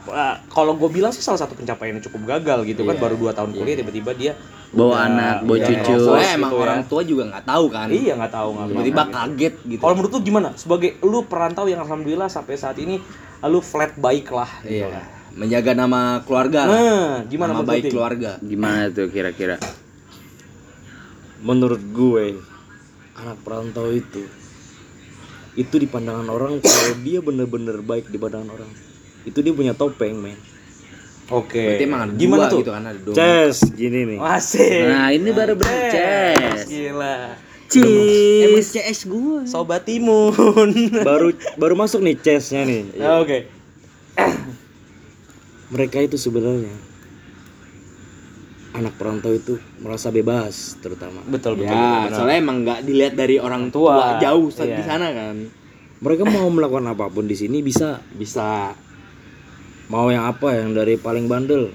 [0.05, 3.15] eh, kalau gue bilang sih salah satu pencapaian yang cukup gagal gitu kan Iya, baru
[3.15, 4.33] 2 tahun kuliah tiba-tiba dia
[4.69, 5.69] Bawa udah- anak, bawa cucu.
[5.71, 6.57] ngerokok soalnya gitu emang ya.
[6.59, 9.13] orang tua juga nggak tahu kan Iya nggak tahu nggak tiba-tiba gitu.
[9.13, 10.49] kaget gitu Kalau menurut lu gimana?
[10.55, 12.97] Sebagai lu perantau yang alhamdulillah sampai saat ini
[13.43, 15.05] lu flat baik lah gitu iya lah.
[15.31, 16.73] menjaga nama keluarga lah.
[16.73, 19.55] Nah, gimana nama menurut baik keluarga gimana tuh kira-kira?
[21.39, 22.25] menurut gue
[23.15, 24.23] anak perantau itu
[25.53, 28.69] itu di pandangan orang kalau dia bener-bener baik di pandangan orang
[29.23, 30.37] itu dia punya topeng men
[31.31, 31.55] Oke.
[31.61, 32.59] berarti emang ada gimana dua tuh?
[32.61, 34.81] gitu kan ada dua Ces gini nih Asik.
[34.91, 36.59] Nah, ini baru bener Ces.
[36.67, 37.17] Gila.
[37.73, 38.67] emang Cis.
[38.75, 40.69] CS gue Sobat Timun.
[41.07, 42.85] baru baru masuk nih chestnya nih
[43.23, 43.49] Oke.
[45.73, 46.92] mereka itu sebenarnya
[48.73, 51.69] anak perantau itu merasa bebas terutama Betul betul.
[51.69, 53.93] ya betul, soalnya emang nggak dilihat dari orang Tua.
[53.93, 54.77] tua, jauh saat Iya.
[54.77, 55.35] di sana kan
[55.99, 58.73] mereka mau melakukan apa pun di sini bisa bisa
[59.87, 61.69] mau yang apa yang dari paling bandel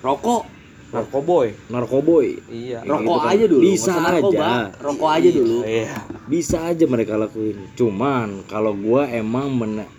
[0.00, 1.50] rokok Narkoboy.
[1.66, 2.78] narkoboy Iya.
[2.80, 3.32] Rokok gitu kan.
[3.32, 4.54] aja dulu Bisa narkoba, aja.
[4.78, 5.94] rokok aja dulu Iya.
[6.26, 9.90] bisa aja mereka lakuin cuman kalau gua emang men-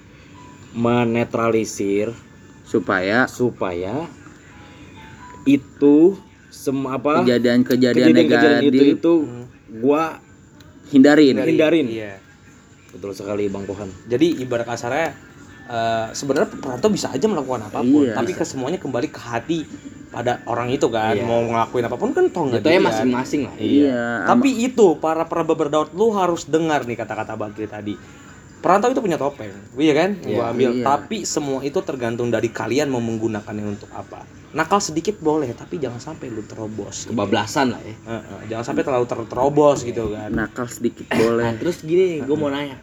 [0.73, 2.11] menetralisir
[2.63, 4.11] Supaya supaya
[5.47, 9.13] itu sem apa kejadian-kejadian negatif itu itu
[9.79, 10.19] gua
[10.87, 11.35] hindarin.
[11.37, 11.87] Hindarin.
[11.87, 12.13] Iya.
[12.87, 15.11] betul sekali bang Pohan Jadi ibarat kasarnya
[15.67, 18.15] eh, sebenarnya perantau bisa aja melakukan apa pun, Iya.
[18.15, 19.59] tapi ke semuanya kembali ke hati
[20.07, 21.27] pada orang itu kan, Iya.
[21.27, 22.79] mau ngelakuin apa pun kan toh nggak dilihat.
[22.81, 23.55] masing-masing lah.
[23.59, 24.23] Iya.
[24.25, 27.93] Tapi itu para peraba berdaud lu harus dengar nih kata-kata Bagri tadi.
[28.57, 30.09] Perantau itu punya topeng, iya kan?
[30.17, 30.51] Yang gua Iya.
[30.55, 30.69] ambil.
[30.73, 30.83] Iya.
[30.87, 34.23] Tapi semua itu tergantung dari kalian mau menggunakannya untuk apa.
[34.47, 37.03] Nakal sedikit boleh, tapi jangan sampai lu terobos.
[37.03, 37.11] gitu.
[37.11, 37.95] Kebablasan lah ya.
[38.07, 40.29] Heeh, jangan sampai terlalu ter- terobos gitu kan.
[40.31, 41.51] nakal sedikit Nah, boleh.
[41.59, 42.79] terus gini, gue mau nanya.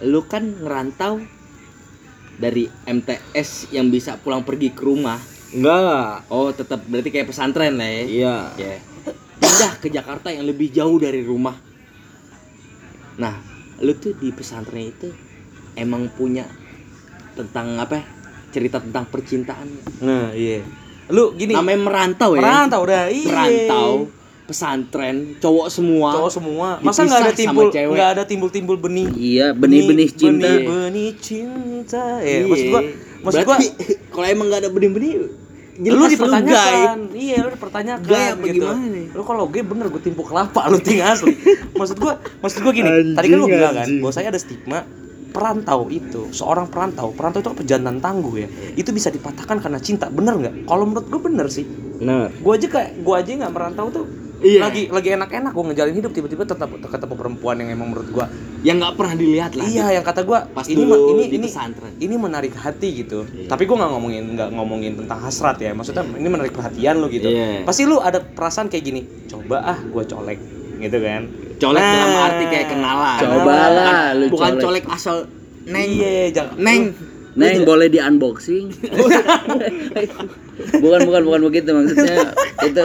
[0.00, 1.18] Lu kan ngerantau
[2.34, 5.18] dari MTS yang bisa pulang pergi ke rumah.
[5.50, 6.26] Enggak.
[6.28, 8.02] Oh, tetap berarti kayak pesantren lah ya.
[8.02, 8.36] Iya.
[8.54, 8.74] Ya.
[9.34, 11.54] Pindah ke Jakarta yang lebih jauh dari rumah.
[13.16, 13.38] Nah,
[13.78, 15.10] lu tuh di pesantren itu
[15.74, 16.46] emang punya
[17.34, 18.02] tentang apa?
[18.54, 19.66] Ya, Cerita tentang percintaan.
[19.98, 20.62] Nah, iya.
[21.10, 22.40] Lu gini, Namanya merantau ya.
[22.40, 23.26] perantau udah, iya.
[23.26, 23.90] Merantau,
[24.44, 26.08] pesantren, cowok semua.
[26.14, 26.68] Cowok semua.
[26.78, 30.46] Masa nggak ada timbul nggak ada timbul-timbul benih Iya, benih-benih cinta.
[30.46, 32.82] benih-benih cinta eh maksud gua
[33.20, 33.56] maksud gua
[34.14, 35.12] kalau emang gak ada benih-benih
[35.74, 36.12] jelas lu gay.
[36.14, 39.06] dipertanyakan iya lu dipertanyakan Gay apa gitu gimana nih?
[39.10, 41.34] lu kalau gue bener gue timpuk kelapa lu tinggal asli
[41.80, 43.98] maksud gua maksud gua gini tadi kan lu Anjing, bilang kan anjing.
[43.98, 44.78] bahwa saya ada stigma
[45.34, 50.38] perantau itu seorang perantau perantau itu pejantan tangguh ya itu bisa dipatahkan karena cinta bener
[50.38, 52.30] nggak kalau menurut gue bener sih Benar.
[52.30, 54.60] gue aja kayak gue aja nggak merantau tuh Iya.
[54.60, 58.26] lagi lagi enak-enak gue ngejalin hidup tiba-tiba tetap ketemu perempuan yang emang menurut gue
[58.60, 59.64] yang nggak pernah dilihat lah.
[59.64, 61.92] iya yang kata gue Pas ini dulu ini ini pesantren.
[61.96, 63.48] ini menarik hati gitu Iya.
[63.48, 67.24] tapi gue nggak ngomongin nggak ngomongin tentang hasrat ya maksudnya ini menarik perhatian lo gitu
[67.24, 67.64] Iya.
[67.64, 70.36] pasti lu ada perasaan kayak gini coba ah gue colek
[70.76, 71.22] gitu kan
[71.64, 71.92] Colek Nah.
[71.94, 73.18] dalam arti kayak kenalan.
[73.18, 74.62] Cobalah lu Bukan colek.
[74.62, 75.16] colek asal
[75.64, 75.88] neng.
[75.88, 76.82] iya jangan Neng.
[77.34, 78.70] Neng boleh di unboxing?
[80.76, 82.30] bukan bukan bukan begitu maksudnya
[82.62, 82.84] itu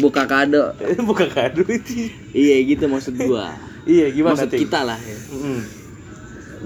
[0.00, 0.72] buka kado.
[1.08, 3.52] bukan kado itu Iya gitu maksud gua.
[3.84, 4.62] iya gimana maksud Ting?
[4.62, 4.96] kita lah.
[4.96, 5.18] ya.
[5.30, 5.60] Mm.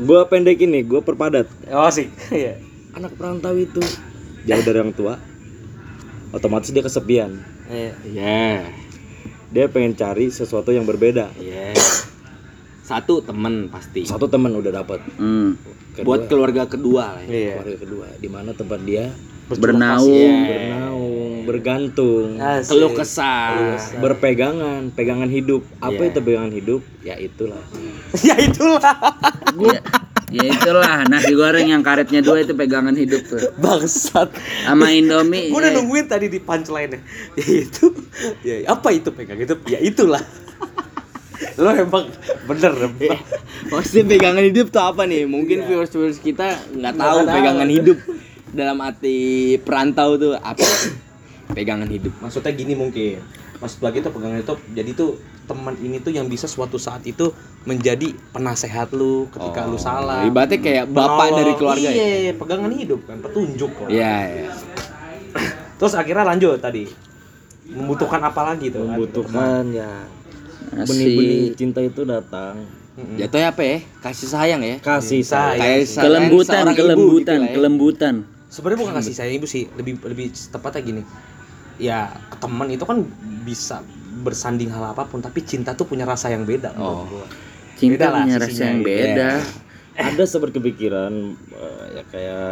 [0.04, 1.46] Gua pendek ini, gua perpadat.
[1.68, 2.58] oh sih iya
[2.92, 3.82] Anak perantau itu
[4.44, 5.18] jauh dari orang tua.
[6.30, 7.34] Otomatis dia kesepian.
[7.66, 7.92] Iya.
[8.04, 8.50] Iya.
[9.54, 11.30] Dia pengen cari sesuatu yang berbeda.
[11.38, 11.70] Iya.
[12.82, 14.02] Satu temen pasti.
[14.02, 14.98] Satu teman udah dapat.
[15.14, 15.54] Hmm.
[16.02, 17.22] Buat keluarga kedua lah.
[17.22, 17.30] ya.
[17.30, 19.14] iya keluarga kedua, di mana tempat dia
[19.44, 20.10] Bernaung.
[20.10, 20.48] Iya.
[20.50, 22.74] bernaung, bergantung, Asik.
[22.74, 23.76] Keluh kesah.
[24.00, 25.62] berpegangan, pegangan hidup.
[25.78, 26.10] Apa Iya.
[26.10, 26.80] itu pegangan hidup?
[27.04, 27.62] Ya itulah.
[28.26, 28.96] ya itulah
[30.34, 33.38] Ya, ya itulah nasi goreng yang karetnya dua itu pegangan hidup tuh.
[33.56, 35.46] bangsat Sama Indomie.
[35.46, 36.98] gue udah eh, nungguin tadi di punchline-nya
[37.38, 37.84] ya itu
[38.42, 40.18] ya apa itu pegang itu ya itulah
[41.62, 42.10] lo emang
[42.44, 43.18] bener emang.
[43.70, 45.22] Maksudnya pegangan hidup tuh apa nih?
[45.24, 47.36] Mungkin viewers-viewers kita nggak tahu Nggak tahu.
[47.38, 47.98] pegangan hidup
[48.50, 49.16] dalam arti
[49.58, 50.62] perantau tuh apa?
[51.54, 52.10] pegangan hidup.
[52.18, 53.22] maksudnya gini mungkin
[53.64, 55.16] maksud lagi tuh pegangan itu jadi tuh
[55.48, 57.32] teman ini tuh yang bisa suatu saat itu
[57.64, 61.38] menjadi penasehat lu ketika lu salah Ibaratnya kayak bapak Menolong.
[61.40, 61.92] dari keluarga ya.
[61.96, 64.48] iya pegangan hidup kan petunjuk kok Iya, iya.
[65.80, 66.84] terus akhirnya lanjut tadi
[67.64, 70.04] membutuhkan apa lagi tuh Membutuhkan ya
[70.74, 70.88] Asik.
[70.90, 72.66] benih-benih cinta itu datang.
[72.94, 73.14] Mm-mm.
[73.18, 73.78] Jatuhnya apa ya?
[74.02, 74.76] Kasih sayang ya.
[74.82, 75.60] Kasih sayang.
[75.60, 77.54] Kayak sayang kelembutan, kelembutan, gitu ya.
[77.54, 78.14] kelembutan.
[78.50, 81.02] sebenarnya bukan kasih sayang ibu sih lebih lebih tepatnya gini
[81.76, 83.02] ya teman itu kan
[83.42, 83.82] bisa
[84.20, 87.06] bersanding hal apa pun tapi cinta tuh punya rasa yang beda menurut Oh.
[87.10, 87.26] gua.
[87.74, 88.86] Cinta Beda lah punya rasa yang iya.
[88.86, 89.30] beda.
[90.10, 91.12] Ada sempat kepikiran
[91.50, 92.46] eh, ya kayak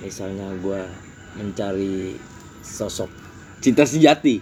[0.00, 0.84] misalnya gua
[1.34, 2.16] mencari
[2.60, 3.08] sosok
[3.60, 4.40] Cinta sejati.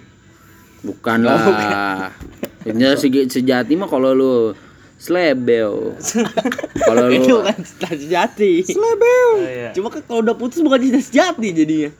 [0.82, 1.38] Bukan lah.
[2.66, 4.34] Cinta segi- sejati mah kalau lu
[4.98, 5.98] slebeo.
[6.86, 8.62] kalau lu Itu kan cinta sejati.
[8.70, 9.70] Oh, iya.
[9.74, 11.90] Cuma kan kalau udah putus bukan cinta sejati jadinya.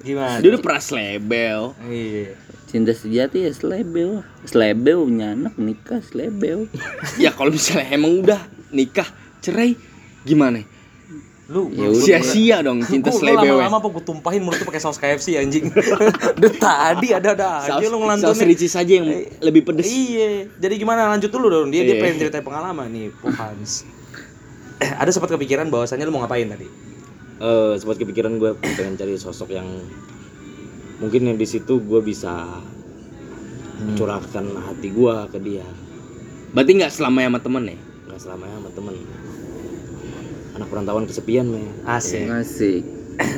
[0.00, 1.60] Gimana Dia udah pernah slebel.
[1.84, 2.34] iya
[2.64, 4.20] cinta sejati ya slebeo.
[4.44, 6.68] Slebeo punya anak nikah slebeo.
[7.22, 9.08] ya kalau misalnya emang udah nikah
[9.38, 9.72] cerai
[10.22, 10.60] gimana?
[11.48, 11.88] lu Ya.
[12.20, 13.56] Sia-sia dong cinta Gua- gua slebel.
[13.56, 15.72] lama-lama apa gue tumpahin mulut tuh pakai saus KFC anjing
[16.36, 19.08] Udah tadi ada-ada aja Saus, lu saus ngelantunnya ricis aja yang
[19.40, 19.88] lebih pedes.
[19.88, 21.72] Iya, jadi gimana lanjut dulu dong.
[21.72, 22.02] Dia dia Iya.
[22.04, 23.88] pengen ceritain pengalaman nih, Pohans.
[24.76, 26.68] Eh, ada sempat kepikiran bahwasannya lu mau ngapain tadi?
[27.38, 29.66] Eh sempat kepikiran gue pengen cari sosok yang
[30.98, 32.46] mungkin yang di situ gue bisa
[33.94, 35.66] curahkan hati gue ke dia
[36.48, 37.78] Berarti nggak selamanya sama temen ya?
[38.08, 38.94] nggak selamanya sama temen
[40.58, 42.26] anak perantauan kesepian men Asik.
[42.26, 42.82] Asik.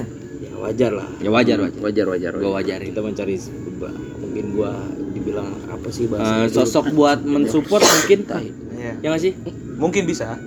[0.45, 1.81] ya wajar lah Ya wajar wajar.
[1.83, 2.33] Wajar wajar.
[2.33, 2.81] Gue wajar.
[2.81, 2.89] wajarin.
[2.89, 3.35] kita mencari
[4.17, 4.71] mungkin gue
[5.13, 8.25] dibilang apa sih Eh, bahasa sosok buat mensupport mungkin
[8.81, 8.93] Iya.
[9.05, 9.33] ya nggak sih?
[9.77, 10.41] Mungkin bisa.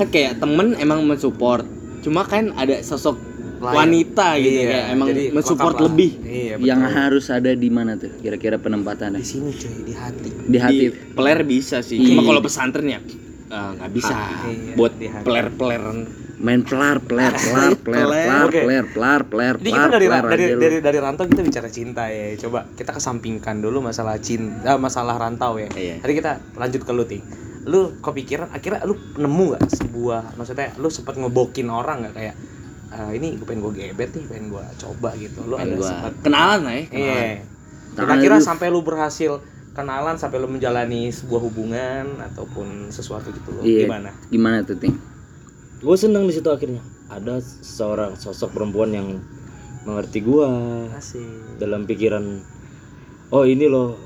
[0.00, 1.75] Kan kayak temen emang mensupport.
[2.06, 3.18] Cuma kan ada sosok
[3.58, 3.74] Lain.
[3.74, 6.10] wanita gitu Iya, kayak emang jadi mensupport lebih.
[6.22, 9.18] Iya, Yang harus ada di mana tuh kira-kira penempatannya?
[9.18, 10.28] di sini cuy, di hati.
[10.46, 10.84] Di hati.
[10.86, 10.86] Di
[11.18, 11.98] peler bisa sih.
[11.98, 12.14] Iya.
[12.14, 14.14] Cuma kalau pesantren ya eh, nggak bisa.
[14.14, 14.92] Iya, buat
[15.26, 15.82] peler-peler
[16.36, 20.44] main pelar pelar pelar pelar pelar pelar pelar pelar Jadi pelar kita dari pelar dari
[20.52, 22.36] dari dari rantau kita bicara cinta ya.
[22.36, 25.72] Coba kita kesampingkan dulu masalah cinta, masalah rantau ya.
[25.72, 26.04] Iya.
[26.04, 27.24] Tadi kita lanjut ke lu ting.
[27.66, 32.34] Lu kepikiran akhirnya lu nemu gak sebuah maksudnya lu sempat ngebokin orang nggak kayak
[32.86, 35.42] "Ah, ini gue pengen gue gebet nih, pengen gue coba gitu.
[35.42, 37.18] Lu Pengen ada gua sempat kenalan lah ya kenalan.
[37.18, 37.34] Iya.
[37.96, 39.32] Kira-kira lu- sampai lu berhasil
[39.72, 43.84] kenalan sampai lu menjalani sebuah hubungan ataupun sesuatu gitu lo Iya.
[43.84, 44.10] gimana?
[44.26, 44.94] gimana tuh ting
[45.76, 49.20] gue seneng di situ akhirnya ada seorang sosok perempuan yang
[49.82, 50.48] mengerti gua
[50.90, 51.58] Asik.
[51.58, 52.24] dalam pikiran
[53.28, 54.00] oh ini loh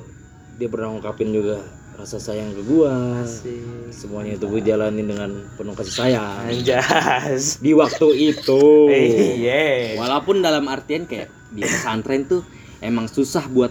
[0.57, 1.63] dia pernah ngungkapin juga
[2.01, 3.93] rasa sayang ke gua Asik.
[3.93, 7.61] semuanya itu gue jalanin dengan penuh kasih sayang Anjas.
[7.61, 9.95] di waktu itu Iya.
[9.95, 12.41] walaupun dalam artian kayak di pesantren tuh
[12.81, 13.69] emang susah buat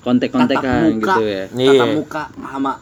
[0.00, 1.68] kontek-kontekan muka gitu ya Iya.
[1.72, 2.72] tatap muka sama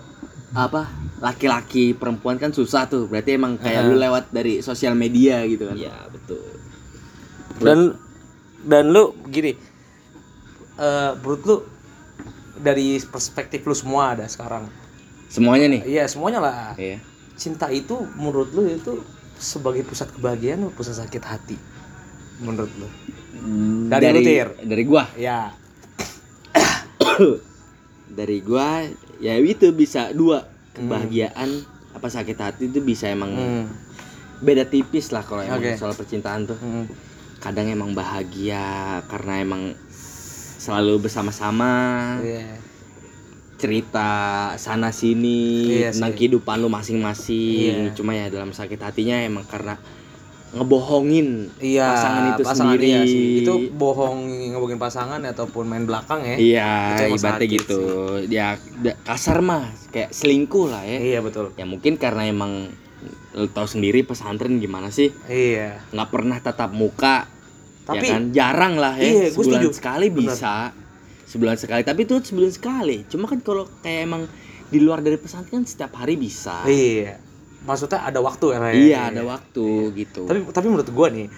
[0.50, 0.82] apa
[1.20, 5.76] laki-laki perempuan kan susah tuh berarti emang kayak lu lewat dari sosial media gitu kan
[5.76, 6.42] ya betul
[7.60, 7.92] Dan
[8.60, 9.52] dan lu gini.
[10.74, 11.56] Eh menurut lu
[12.56, 14.64] dari perspektif lu semua ada sekarang.
[15.30, 16.74] Semuanya nih Iya, semuanya lah.
[16.76, 16.98] iya
[17.34, 19.00] Cinta itu menurut lu itu
[19.34, 21.56] sebagai pusat kebahagiaan atau pusat sakit hati?
[22.38, 22.88] Menurut lu?
[23.88, 24.48] Dari, lu, Tir.
[24.60, 25.56] dari gua Ya.
[28.10, 28.84] dari gua
[29.16, 31.48] ya itu bisa dua kebahagiaan
[31.90, 33.64] apa sakit hati itu bisa emang Hmm.
[34.38, 35.76] beda tipis lah kalau emang Oke.
[35.76, 36.84] soal percintaan tuh Hmm.
[37.38, 38.64] kadang emang bahagia
[39.06, 39.62] karena emang
[40.58, 41.72] selalu bersama-sama
[42.20, 42.56] Iya.
[43.60, 44.08] Cerita
[44.56, 46.18] sana sini Iya tentang sih.
[46.18, 47.92] kehidupan lu masing-masing Iya.
[47.92, 49.76] cuma ya dalam sakit hatinya emang karena
[50.50, 53.26] ngebohongin Iya, pasangan itu sendiri iya sih.
[53.40, 54.18] Itu bohong
[54.50, 56.36] ngebohongin pasangan ataupun main belakang ya.
[56.36, 56.70] iya
[57.06, 57.80] ibaratnya gitu
[58.26, 61.54] ya da- kasar mah kayak selingkuh lah ya Iya, betul.
[61.54, 62.66] ya mungkin karena emang
[63.30, 65.86] lu tahu sendiri pesantren gimana sih Iya.
[65.88, 67.30] nggak pernah tatap muka
[67.80, 69.68] Tapi ya kan jarang lah ya Iya, sebulan setuju.
[69.72, 70.34] sekali Bener.
[71.30, 74.22] Sebulan sekali tapi itu sebulan sekali cuma kan kalau kayak emang
[74.70, 77.18] di luar dari pesantren kan setiap hari bisa iya.
[77.60, 78.58] Maksudnya ada waktu ya.
[78.58, 78.74] Ray?
[78.88, 81.28] iya ada waktu gitu Tapi tapi menurut gua nih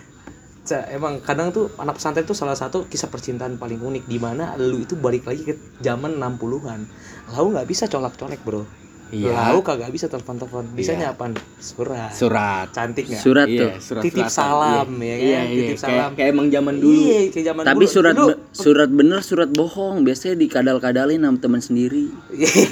[0.71, 4.79] emang kadang tuh anak pesantren tuh salah satu kisah percintaan paling unik di mana lu
[4.79, 6.87] itu balik lagi ke zaman 60-an.
[7.35, 8.63] Lau nggak bisa colak-colek, Bro.
[9.13, 10.73] Iya Lau kagak bisa telepon-telepon.
[10.73, 11.15] Bisanya Iya.
[11.15, 11.37] apa?
[11.59, 12.11] Surat.
[12.11, 13.21] surat Cantik nggak?
[13.21, 15.23] surat Iya, tuh surat Titip salam, ya kan?
[15.23, 15.61] iya, iya.
[15.63, 16.11] Titip Kayak- salam.
[16.13, 17.93] kayak, emang zaman dulu Iya, kayak zaman tapi dulu.
[17.93, 22.09] surat Dulu- surat bener surat bohong biasanya dikadal-kadalin sama teman sendiri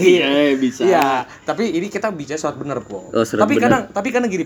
[0.00, 1.08] iya bisa Iya,
[1.44, 3.04] tapi ini kita bicara surat bener kok.
[3.10, 3.64] Oh, surat tapi bener.
[3.66, 4.44] kadang tapi kadang gini,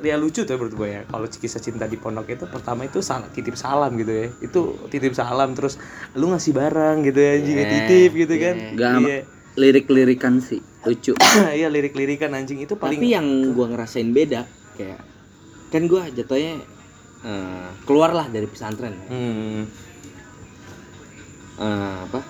[0.00, 1.02] ya lucu tuh menurut gue ya.
[1.04, 4.26] Kalau kisah cinta di pondok itu pertama itu sal titip salam gitu ya.
[4.40, 5.76] Itu titip salam terus
[6.14, 8.54] lu ngasih barang gitu ya, anjing Iya, titip gitu kan.
[8.72, 9.18] Nggak Iya.
[9.52, 11.12] lirik-lirikan sih lucu.
[11.52, 15.00] Iya lirik-lirikan anjing itu paling tapi yang gua ngerasain beda kayak
[15.68, 16.60] kan gua jatuhnya
[17.20, 18.94] eh, keluar lah dari pesantren.
[19.06, 19.62] Hmm,
[21.60, 21.66] Eh,
[22.08, 22.24] apa?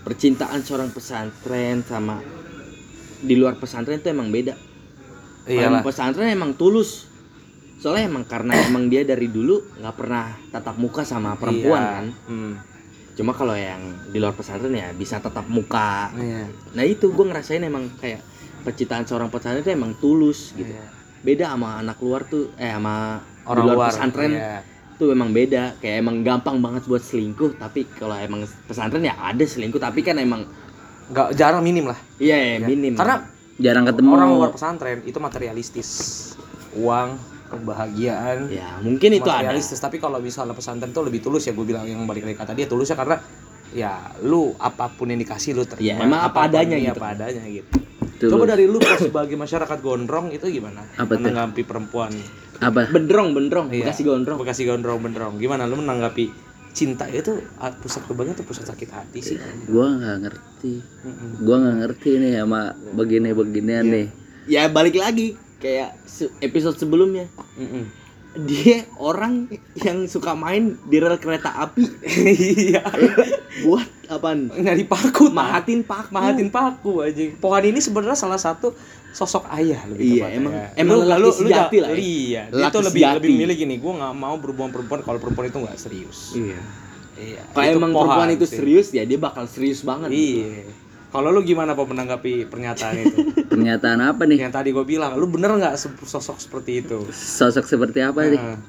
[0.00, 2.22] Percintaan seorang pesantren sama
[3.18, 4.54] di luar pesantren itu emang beda.
[5.42, 5.82] Kalau iyalah.
[5.82, 7.10] pesantren emang tulus.
[7.78, 11.90] Soalnya emang karena emang dia dari dulu nggak pernah tatap muka sama perempuan Iya.
[11.92, 12.06] kan.
[12.26, 12.52] Hmm,
[13.18, 13.82] cuma kalau yang
[14.14, 16.46] di luar pesantren ya bisa tatap muka iya.
[16.70, 18.22] nah itu gue ngerasain emang kayak
[18.62, 20.86] percintaan seorang pesantren itu emang tulus gitu iya.
[21.26, 24.62] beda sama anak luar tuh eh sama Orang di luar, luar pesantren iya.
[24.94, 29.42] tuh emang beda kayak emang gampang banget buat selingkuh tapi kalau emang pesantren ya ada
[29.42, 30.46] selingkuh tapi kan emang
[31.08, 31.98] nggak jarang minim lah.
[32.20, 33.24] iya ya, minim Karena
[33.58, 35.88] jarang ketemu orang luar pesantren itu materialistis.
[36.78, 39.56] Uang, kebahagiaan, ya mungkin itu ada.
[39.56, 42.68] Tapi kalau misalnya pesantren tuh lebih tulus ya gue bilang yang balik lagi kata dia
[42.68, 43.16] tulusnya karena
[43.72, 45.88] ya lu apa pun yang dikasih lu terima.
[45.88, 47.00] Ya, emang apa adanya iya, gitu.
[47.00, 47.70] apa adanya gitu.
[48.18, 48.34] Tulus.
[48.34, 50.82] coba dari lu sebagai masyarakat gondrong itu gimana?
[50.98, 51.22] Apa tuh?
[51.22, 52.10] menanggapi perempuan.
[52.58, 52.90] Apa?
[52.90, 53.86] Bendrong bendrong Iya.
[53.86, 54.38] bekasi gondrong.
[54.42, 55.38] Bekasi gondrong bendrong.
[55.38, 56.26] Gimana lu menanggapi
[56.74, 57.06] cinta?
[57.06, 59.36] Itu ah, pusat kebahagiaan atau pusat sakit hati sih?
[59.70, 60.74] Gua nggak ngerti.
[60.82, 61.30] Mm-mm.
[61.46, 62.60] gua nggak ngerti nih sama
[62.98, 63.94] begini-beginian Iya.
[63.94, 64.06] nih.
[64.50, 67.26] Ya balik lagi kayak se- episode sebelumnya.
[67.54, 67.84] Mm-mm.
[68.38, 71.82] dia orang yang suka main di rel kereta api.
[72.06, 72.84] Iya.
[73.64, 74.46] Buat apaan?
[74.48, 76.12] Nyari paku mahatin paku.
[76.12, 78.76] Mahatin paku aja pohon ini sebenarnya salah satu
[79.10, 81.96] sosok ayah lebih Iya, emang- Lu- emang lu- lu sejati ja- lah ya.
[81.96, 85.58] iya dia tuh lebih lebih milih gini gue nggak mau berhubungan perempuan kalau perempuan itu
[85.58, 86.18] nggak serius.
[86.36, 86.58] Iya.
[87.18, 90.12] Iya kalau emang Pohan perempuan itu serius ya dia bakal serius banget.
[90.12, 90.62] Iya
[91.08, 93.18] kalau lu gimana pak menanggapi pernyataan itu?
[93.52, 94.44] Pernyataan apa nih?
[94.44, 97.08] Yang tadi gue bilang lu bener nggak sosok seperti itu?
[97.10, 98.36] Sosok seperti apa nih?
[98.36, 98.60] Nah,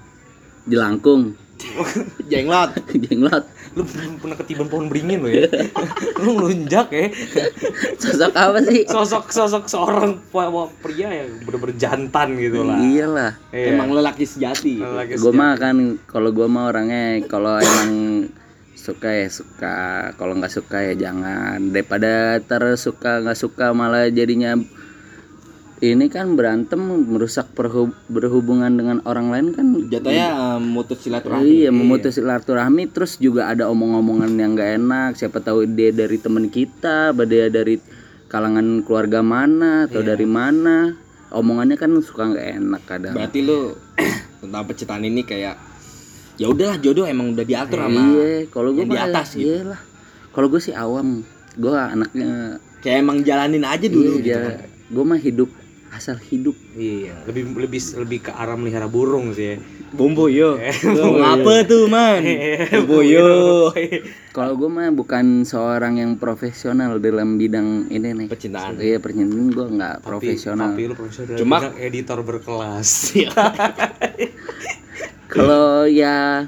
[0.64, 1.36] jelangkung
[2.32, 2.72] jenglot
[3.04, 3.44] jenglot
[3.78, 5.46] lu belum pernah ketiban pohon beringin lo ya?
[6.24, 7.06] Lu ngelunjak ya?
[8.00, 8.82] Sosok apa sih?
[8.88, 10.18] sosok sosok seorang
[10.82, 12.82] pria yang bener-bener jantan gitu lah.
[12.82, 13.32] Iyalah.
[13.54, 13.78] Iya.
[13.78, 14.82] Emang lelaki sejati.
[14.82, 15.76] Lagi Gue sejak- mah kan
[16.10, 17.92] kalau gue mah orangnya kalau emang
[18.80, 19.78] suka ya suka,
[20.16, 21.76] kalau nggak suka ya jangan.
[21.76, 24.56] Daripada tersuka nggak suka malah jadinya
[25.80, 31.44] ini kan berantem merusak perhu- berhubungan dengan orang lain kan Jatuhnya eh, mutus silaturahmi.
[31.48, 35.12] Iya, memutus silaturahmi terus juga ada omong-omongan yang gak enak.
[35.16, 37.80] Siapa tahu dia dari teman kita, dia dari
[38.28, 41.00] kalangan keluarga mana atau dari mana.
[41.30, 43.14] Omongannya kan suka nggak enak kadang.
[43.16, 43.72] Berarti lu
[44.44, 45.69] tentang percintaan ini kayak
[46.40, 49.44] ya udahlah jodoh emang udah diatur sama Iya, kalau gue yang di atas gitu.
[49.46, 49.82] Iyalah.
[50.30, 51.22] Kalau gue sih awam.
[51.54, 52.32] Gue anaknya
[52.80, 54.32] kayak emang jalanin aja dulu gitu.
[54.32, 55.52] iya, gue mah hidup
[55.90, 56.54] asal hidup.
[56.72, 59.56] iya lebih lebih lebih ke arah melihara burung sih ya
[59.90, 60.54] Bombo yo.
[60.56, 62.22] Eh, Tuh, ngapa tuh man?
[62.72, 63.74] Bombo yo.
[64.30, 68.28] Kalau gue mah bukan seorang yang profesional dalam bidang ini nih.
[68.30, 68.78] Percintaan.
[68.78, 70.72] Iya, percintaan gue nggak profesional.
[70.72, 72.90] tapi lu profesional Cuma- Cuma editor berkelas
[75.28, 76.48] kalau ya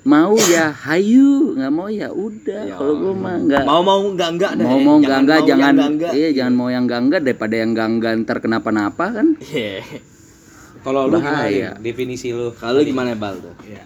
[0.00, 4.30] mau ya hayu nggak mau ya udah Ya, kalau gue mah nggak Mau mau enggak
[4.32, 4.48] dah.
[4.58, 4.82] mau ya.
[4.82, 5.74] mau nggak nggak jangan
[6.10, 9.84] iya jangan mau yang nggak nggak daripada yang nggak nggak ntar kenapa-napa kan Iya.
[10.80, 11.44] kalau lu gimana.
[11.44, 11.76] Ling?
[11.78, 13.52] definisi lu Kalau gimana bal tuh?
[13.62, 13.84] ya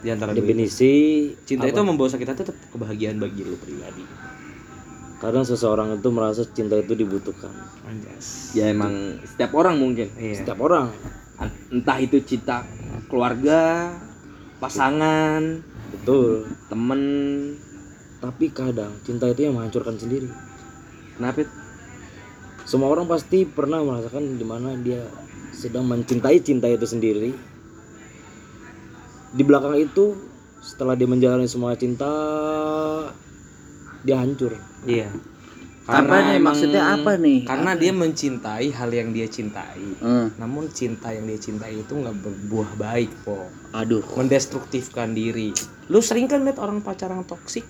[0.00, 0.40] di antara dua itu.
[0.42, 0.92] definisi
[1.42, 1.72] cinta apa?
[1.72, 4.04] itu membawa kita tetap kebahagiaan bagi lu pribadi
[5.16, 7.52] kadang seseorang itu merasa cinta itu dibutuhkan
[7.82, 10.08] anjas Ya emang setiap orang mungkin.
[10.14, 10.88] iya setiap orang
[11.72, 12.66] Entah itu cinta
[13.08, 13.94] keluarga,
[14.60, 16.46] pasangan, betul.
[16.68, 17.02] temen.
[18.20, 20.28] tapi kadang cinta itu yang menghancurkan sendiri.
[21.16, 21.48] Kenapa?
[22.68, 25.00] semua orang pasti pernah merasakan di mana dia
[25.56, 27.32] sedang mencintai cinta itu sendiri.
[29.32, 30.20] Di belakang itu
[30.60, 32.12] setelah dia menjalani semua cinta
[34.04, 34.52] dia hancur.
[34.84, 35.08] Iya
[35.90, 37.38] apa karena nih emang- maksudnya apa nih?
[37.42, 39.82] karena dia mencintai hal yang dia cintai.
[39.96, 43.50] Eh, namun cinta yang dia cintai itu nggak berbuah baik po.
[43.70, 44.06] Aduh.
[44.12, 45.50] Mendestruktifkan diri.
[45.86, 47.66] Lu sering kan lihat orang pacaran toksik?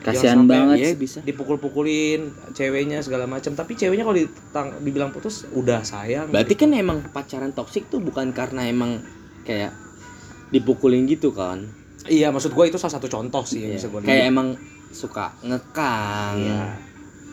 [0.00, 1.20] Kasihan banget Iya bisa.
[1.20, 6.30] dipukul-pukulin ceweknya segala macam tapi ceweknya kalau ditang- dibilang putus udah sayang.
[6.30, 9.04] Berarti kan emang pacaran toksik tuh bukan karena emang
[9.42, 9.76] kayak
[10.48, 11.68] dipukulin gitu kan?
[12.02, 13.76] iya maksud gua itu salah satu contoh sih yang Iya.
[13.76, 14.48] bisa gua Kayak emang
[14.88, 16.34] suka ngekang.
[16.40, 16.62] Iya.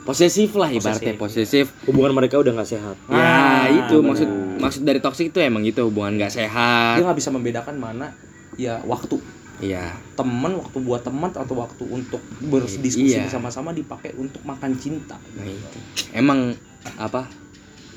[0.07, 1.67] Posesif lah ibaratnya posesif.
[1.83, 4.07] hubungan mereka udah nggak sehat Ya Ah, itu benar.
[4.09, 7.03] maksud maksud dari toksik itu emang gitu hubungan gak dia sehat.
[7.03, 8.07] nggak bisa membedakan mana
[8.55, 9.19] ya waktu
[9.57, 9.97] Iya.
[10.13, 13.25] teman waktu buat teman atau waktu untuk berdiskusi Iya.
[13.25, 15.79] bersama-sama dipakai untuk makan cinta Nah, itu.
[16.13, 16.55] Emang
[16.95, 17.27] apa?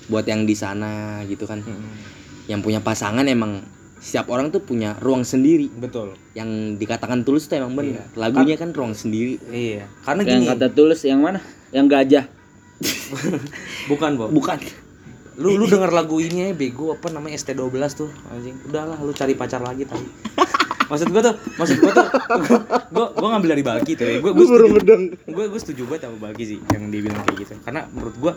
[0.08, 1.62] Buat yang di sana gitu kan,
[2.46, 3.62] yang punya pasangan emang
[4.00, 5.68] setiap orang tuh punya ruang sendiri.
[5.68, 6.16] betul.
[6.32, 8.08] Yang dikatakan tulus tuh emang benar.
[8.08, 8.16] Iya.
[8.16, 9.36] Lagunya kan ruang sendiri.
[9.52, 9.84] iya.
[10.02, 10.50] Karena yang gini.
[10.56, 11.44] kata tulus yang mana?
[11.70, 12.24] Yang gajah.
[13.92, 14.32] Bukan Bob.
[14.32, 14.58] Bukan.
[15.40, 18.10] lu lu denger lagu ini ya bego apa namanya ST12 tuh.
[18.32, 18.56] Anjing.
[18.68, 20.04] Udahlah lu cari pacar lagi tadi
[20.90, 22.06] maksud gua tuh maksud gua tuh
[22.90, 24.18] gua gua ngambil dari Balki tuh ya.
[24.18, 24.94] Gua gua setuju.
[25.30, 27.54] gua gua setuju banget sama Balki sih yang dia bilang kayak gitu.
[27.62, 28.32] Karena menurut gua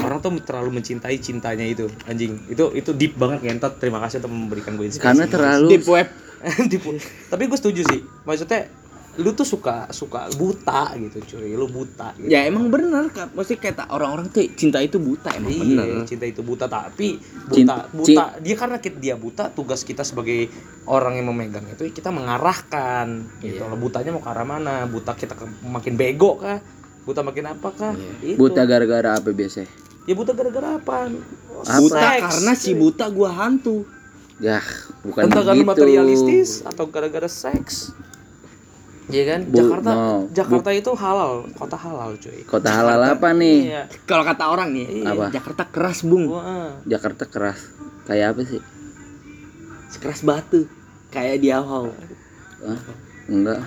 [0.00, 4.32] orang tuh terlalu mencintai cintanya itu anjing itu itu deep banget ngentot terima kasih untuk
[4.32, 6.08] memberikan gue inspirasi karena terlalu Deep web.
[6.70, 6.82] Deep.
[7.28, 8.72] tapi gue setuju sih maksudnya
[9.18, 12.30] lu tuh suka suka buta gitu cuy lu buta gitu.
[12.30, 13.28] Ya emang bener kan.
[13.28, 16.06] Mesti kayak orang-orang tuh cinta itu buta emang Iya, bener.
[16.06, 20.48] cinta itu buta tapi buta buta dia karena kita, dia buta tugas kita sebagai
[20.86, 23.68] orang yang memegang itu kita mengarahkan gitu Iya.
[23.68, 26.62] loh butanya mau ke arah mana buta kita ke- makin bego kah
[27.10, 28.12] buta makin apa kah Iya.
[28.32, 28.38] Itu.
[28.38, 29.66] buta gara-gara apa biasanya?
[30.06, 31.10] Ya buta gara-gara apa?
[31.76, 32.22] Buta Seks.
[32.22, 33.82] karena si buta gua hantu.
[34.40, 34.56] ya
[35.04, 37.92] bukan entah karena begitu materialistis atau gara-gara seks.
[39.10, 39.40] Iya kan?
[39.44, 42.40] Bu- Jakarta no, Jakarta itu halal kota halal cuy.
[42.46, 43.58] Kota halal apa nih?
[43.68, 43.82] Iya.
[44.06, 45.28] Kalau kata orang nih, Apa?
[45.28, 46.78] Jakarta keras bung, Wah.
[46.86, 47.58] Jakarta keras.
[48.08, 48.62] Kayak apa sih?
[50.00, 50.64] Keras batu,
[51.12, 51.50] kayak di
[53.28, 53.60] enggak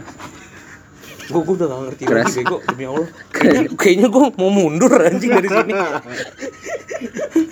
[1.33, 2.23] gue gue udah gak ngerti Keras.
[2.23, 2.57] lagi bego.
[2.63, 3.09] Demi allah.
[3.27, 5.73] Kayaknya kayaknya gue mau mundur anjing dari sini.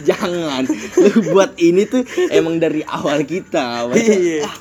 [0.01, 0.63] Jangan,
[0.97, 3.85] lu buat ini tuh emang dari awal kita.
[3.87, 4.53] Masa- iya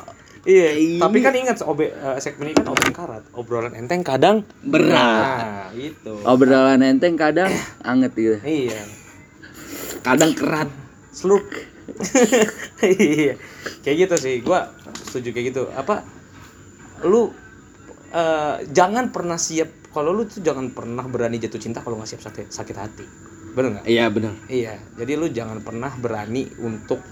[0.42, 0.72] iya.
[0.72, 0.96] Ini.
[0.96, 3.22] tapi kan ingat obe eh, segmen ini kan obeng karat.
[3.30, 7.52] Obrolan enteng kadang Berat, nah itu obrolan enteng kadang
[7.84, 8.36] anget gitu.
[8.40, 8.80] Iya.
[10.00, 10.72] Kadang kerat.
[11.10, 11.44] sluk
[12.80, 13.36] iya.
[13.82, 14.34] Kayak gitu sih.
[14.40, 15.62] Gua setuju kayak gitu.
[15.70, 16.06] Apa?
[17.02, 17.34] Lu
[18.10, 19.68] eh, jangan pernah siap.
[19.88, 23.06] Kalau lu tuh jangan pernah berani jatuh cinta kalau nggak siap sakit, sakit hati.
[23.50, 23.84] Bener nggak?
[23.84, 24.34] Iya benar.
[24.46, 24.78] iya.
[24.94, 27.02] Jadi lu jangan pernah berani untuk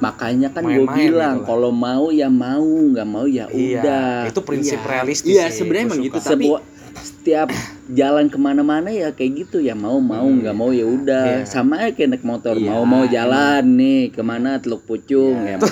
[0.00, 4.24] makanya kan gue bilang gitu kalau mau ya mau nggak mau ya udah.
[4.24, 4.88] Iya, itu prinsip Iya.
[4.90, 5.28] realistis.
[5.30, 6.60] Iya, sebenarnya emang gitu, tapi- sebuah
[6.90, 7.48] setiap
[7.88, 11.26] jalan ke mana-mana ya kayak gitu ya mau mau nggak mau ya udah.
[11.40, 11.46] Iya.
[11.46, 15.56] sama aja kayak naik motor Iya, mau mau jalan nih ke mana teluk pucung ya
[15.56, 15.68] mau.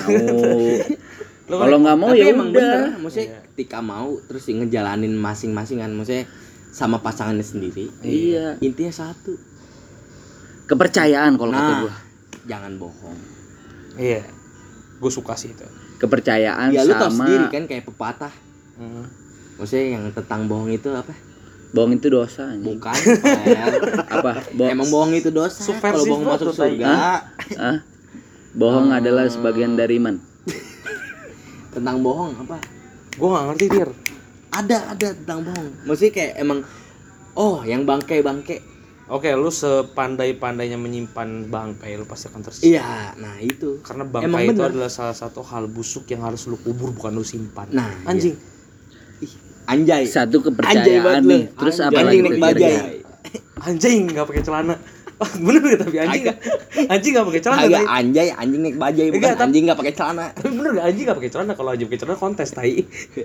[1.49, 3.01] Kalau nggak mau ya udah.
[3.01, 6.23] maksudnya ketika mau terus ngejalanin masing-masing kan, maksudnya
[6.71, 7.91] sama pasangannya sendiri.
[7.99, 9.35] iya Intinya satu.
[10.63, 11.95] kepercayaan kalau kata Nah, gua
[12.47, 13.19] jangan bohong.
[13.99, 14.23] Iya.
[14.95, 15.67] Gue suka sih itu.
[15.99, 18.31] kepercayaan Ya lu tau sama sendiri kan kayak pepatah.
[18.79, 19.03] Hmm.
[19.59, 21.11] Maksudnya yang tentang bohong itu apa?
[21.69, 22.79] bohong itu dosa anjing.
[22.79, 22.95] Bukan.
[24.15, 25.67] Apa Bo- Emang bohong itu dosa.
[25.67, 26.87] Kalau bohong masuk surga.
[27.59, 27.77] Hah?
[28.55, 30.15] bohong adalah sebagian dari iman
[31.69, 32.78] Tentang bohong apa?
[33.15, 33.89] Gue gak ngerti Tir.
[34.49, 35.69] Ada ada tentang bohong.
[35.85, 36.59] Maksudnya kayak emang
[37.33, 38.61] oh yang bangke-bangke.
[39.09, 42.61] Oke, lu sepandai-pandainya menyimpan bangkai, lu pasti akan tersisa.
[42.61, 43.81] Iya, nah itu.
[43.81, 44.69] Karena Emang bangkai itu bener.
[44.69, 47.73] adalah salah satu hal busuk yang harus lu kubur bukan lu simpan.
[47.73, 48.37] Nah, anjing.
[49.17, 49.33] Ih,
[49.65, 50.05] anjay.
[50.05, 51.57] satu Anjay kepercayaan banget nih lu.
[51.57, 51.89] terus Anjay.
[51.89, 52.73] apa lagi Anjing naik bajai.
[53.67, 54.75] Anjing nggak pakai celana.
[55.45, 56.39] Bener gak tapi anjing nggak-
[56.87, 57.61] anjing nggak pakai celana.
[57.67, 60.25] Agak anjay, anjing naik bajai bukan Enggak, anjing nggak pakai celana.
[60.37, 62.75] Tapi bener gak anjing gak pakai celana kalau anjing pakai celana kontes tai.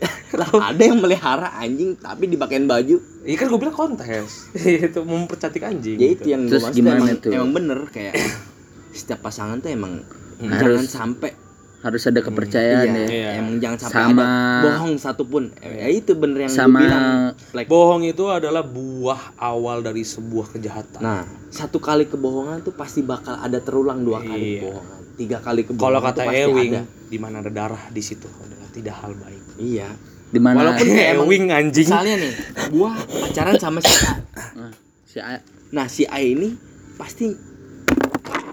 [0.74, 2.96] Ada yang melihara anjing tapi dipakein baju.
[3.22, 4.50] Iya kan gue bilang kontes.
[4.58, 5.96] itu mempercantik anjing.
[5.96, 6.18] Ya gitu.
[6.18, 7.30] itu yang maksud emang, tuh?
[7.30, 8.18] emang bener kayak
[8.98, 10.02] setiap pasangan tuh emang
[10.42, 11.43] jangan sampai
[11.84, 13.30] harus ada kepercayaan iya, ya Iya.
[13.38, 15.44] emang jangan sampai Sama- ada bohong satupun.
[15.60, 17.04] Ya itu bener yang sama bilang.
[17.52, 20.98] Like, Bohong itu adalah buah awal dari sebuah kejahatan.
[20.98, 21.22] nah,
[21.52, 24.60] satu kali kebohongan tuh pasti bakal ada terulang dua kali Iya.
[24.64, 25.84] kebohongan, tiga kali kebohongan.
[25.84, 26.72] Kalau kata Ewing,
[27.04, 29.42] di mana ada darah di situ adalah tidak hal baik.
[29.56, 29.88] Iya.
[30.26, 31.86] di mana Walaupun Ewing anjing.
[31.86, 32.32] Misalnya nih,
[32.72, 34.10] gua pacaran sama si A.
[34.58, 34.72] Ah,
[35.06, 35.38] si A
[35.70, 36.58] Nah, si A ini
[36.96, 37.30] pasti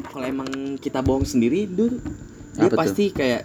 [0.04, 0.46] kalau emang
[0.78, 1.98] kita bohong sendiri, dulu
[2.52, 2.80] dia Apa tuh?
[2.80, 3.42] pasti kayak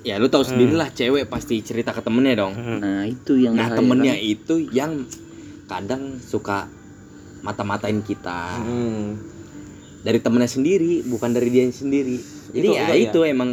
[0.00, 2.52] ya lu tahu sendiri lah cewek pasti cerita ke temennya dong.
[2.52, 2.78] Hmm.
[2.80, 4.24] nah itu yang Nah, temennya kan?
[4.26, 4.92] itu yang
[5.66, 6.66] kadang suka
[7.40, 9.16] mata-matain kita Hmm.
[10.00, 12.16] dari temennya sendiri, bukan dari dia sendiri.
[12.50, 13.04] Jadi Itu- ya itu iya.
[13.06, 13.50] itu emang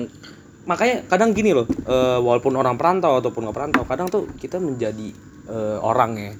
[0.67, 5.15] Makanya kadang gini loh, eh, walaupun orang perantau ataupun nggak perantau, kadang tuh kita menjadi
[5.47, 6.35] eh, orang ya.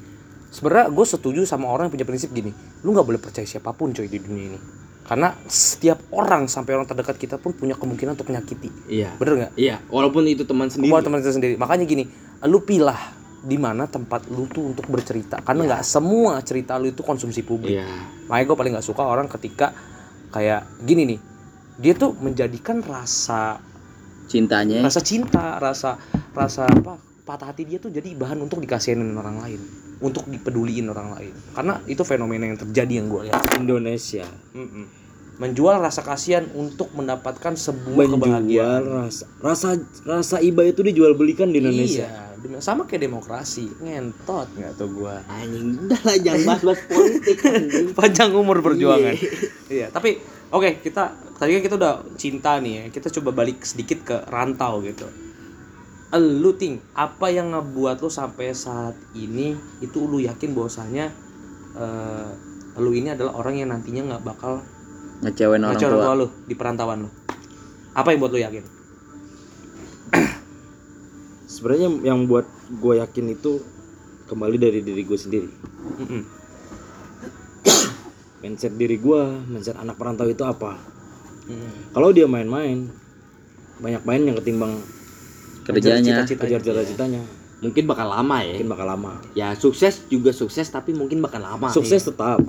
[0.50, 2.52] Sebenarnya gue setuju sama orang yang punya prinsip gini,
[2.84, 4.60] lu nggak boleh percaya siapa pun coy di dunia ini.
[5.08, 8.68] Karena setiap orang sampai orang terdekat kita pun punya kemungkinan untuk menyakiti.
[8.92, 9.16] iya.
[9.16, 9.52] Bener nggak?
[9.56, 10.92] Iya, walaupun itu teman sendiri.
[10.92, 11.56] Buat teman kita sendiri.
[11.56, 12.04] Makanya gini,
[12.44, 13.16] lu pilah
[13.48, 15.40] di mana tempat lu tuh untuk bercerita.
[15.40, 17.80] Karena nggak semua cerita lu itu konsumsi publik.
[17.80, 17.88] Iya.
[18.28, 19.72] Makanya gue paling nggak suka orang ketika
[20.36, 21.20] kayak gini nih,
[21.80, 23.64] dia tuh menjadikan rasa
[24.28, 25.96] cintanya rasa cinta, rasa
[26.36, 29.62] rasa apa patah hati dia tuh jadi bahan untuk dikasihin orang lain,
[29.98, 31.34] untuk dipeduliin orang lain.
[31.54, 33.44] Karena itu fenomena yang terjadi yang gue lihat.
[33.58, 34.86] Indonesia Mm-mm.
[35.38, 38.82] Menjual rasa kasihan untuk mendapatkan sebuah menjual kebahagiaan.
[38.90, 39.70] rasa rasa
[40.02, 45.22] rasa iba itu dijual belikan di Indonesia Iya, sama kayak demokrasi, ngentot nggak tuh gua.
[45.26, 47.88] Anjing, udah lah jangan bahas-bahas politik anjing.
[47.98, 49.14] Panjang umur perjuangan.
[49.70, 50.22] iya, tapi
[50.54, 52.84] oke kita tadi kan kita udah cinta nih ya.
[52.94, 55.06] Kita coba balik sedikit ke rantau gitu.
[56.16, 61.12] Lu ting, apa yang ngebuat lu sampai saat ini itu lu yakin bahwasanya
[61.76, 62.30] eh,
[62.80, 64.64] lu ini adalah orang yang nantinya nggak bakal
[65.20, 67.10] ngecewain orang ngecewain orang tua tua lu di perantauan lu.
[67.92, 68.64] Apa yang buat lu yakin?
[71.48, 73.60] sebenarnya yang buat gue yakin itu
[74.28, 75.50] kembali dari diri gue sendiri
[76.04, 76.24] Mm-mm.
[78.44, 80.96] mindset diri gue mindset anak perantau itu apa
[81.48, 81.96] Mm.
[81.96, 82.92] kalau dia main-main
[83.80, 84.84] banyak main yang ketimbang
[85.68, 86.42] kerjanya Cita-cita.
[86.42, 87.22] kejar cita-citanya
[87.58, 88.54] Mungkin bakal lama ya.
[88.54, 91.68] mungkin bakal lama Ya sukses juga sukses tapi mungkin bakal lama.
[91.68, 92.40] sukses tetap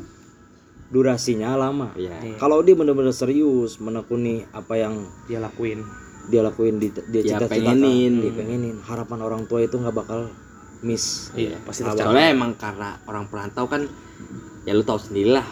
[0.88, 2.16] durasinya lama Iya.
[2.18, 2.36] Iya.
[2.36, 4.94] kalau dia benar-benar serius menekuni apa yang
[5.24, 5.84] dia lakuin.
[6.26, 8.12] dia lakuin di dia Ya, cita-citakan pengenin.
[8.20, 10.28] dia pengenin harapan orang tua itu nggak bakal
[10.78, 12.04] miss Iya, pasti tercapai.
[12.04, 13.88] soalnya emang karena orang perantau kan
[14.62, 15.46] ya lu tahu sendiri lah.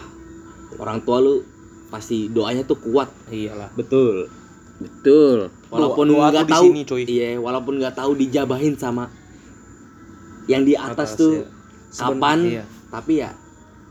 [0.75, 1.41] Orang tua lu
[1.87, 3.73] pasti doanya tuh kuat Iyalah.
[3.73, 4.29] betul
[4.77, 7.03] betul walaupun nggak tahu sini, cuy.
[7.09, 9.09] iya walaupun nggak tahu dijabahin sama
[10.47, 11.45] yang di atas, tuh ya.
[11.97, 12.63] Kapan iya.
[12.87, 13.31] tapi ya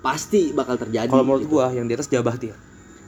[0.00, 1.52] pasti bakal terjadi Kalau menurut gitu.
[1.58, 2.54] gua yang di atas jabah dia.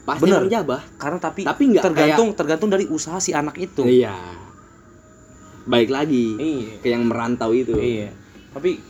[0.05, 0.49] pasti bener.
[0.49, 3.85] jabah Karena tapi, Tapi nggak tergantung tergantung dari usaha si anak itu.
[3.85, 4.17] iya
[5.69, 6.81] baik lagi Iya.
[6.81, 8.09] ke yang merantau itu Iya.
[8.57, 8.81] Tapi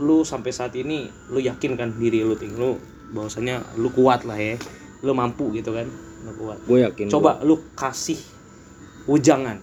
[0.00, 2.80] lu sampai saat ini lu yakin kan diri lu ting lu
[3.12, 4.56] bahwasanya lu kuat lah ya.
[5.04, 5.84] Lu mampu gitu kan.
[6.24, 6.58] Lu kuat.
[6.64, 8.16] gue yakin Coba lu kasih
[9.08, 9.58] ujangan.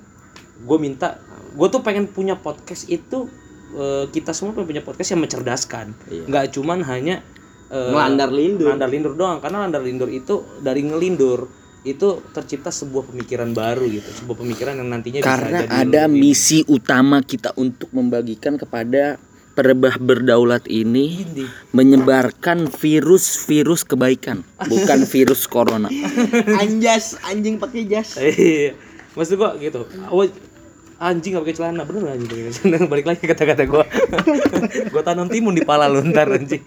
[0.63, 1.19] Gue minta
[1.55, 3.27] gue tuh pengen punya podcast itu
[3.75, 5.95] eh, kita semua pengen punya podcast yang mencerdaskan.
[6.07, 6.23] Iya.
[6.27, 7.21] Nggak cuman hanya
[7.69, 11.45] ngelandar lindur Landar lindur doang karena landar lindur itu dari ngelindur
[11.87, 16.59] itu tercipta sebuah pemikiran baru gitu sebuah pemikiran yang nantinya Karena bisa jadi ada misi
[16.67, 19.15] utama kita untuk membagikan kepada
[19.55, 21.45] perebah berdaulat ini Ini.
[21.75, 25.91] menyebarkan virus-virus kebaikan, bukan virus corona.
[26.63, 28.15] Anjas, anjing pakai jas.
[29.09, 29.17] Iya.
[29.17, 29.81] Maksud gua gitu.
[30.09, 30.25] Oh,
[30.99, 33.87] anjing gak pakai celana bener anjing pakai celana balik lagi kata-kata gua
[34.93, 36.59] gua tanam timun di pala lu ntar anjing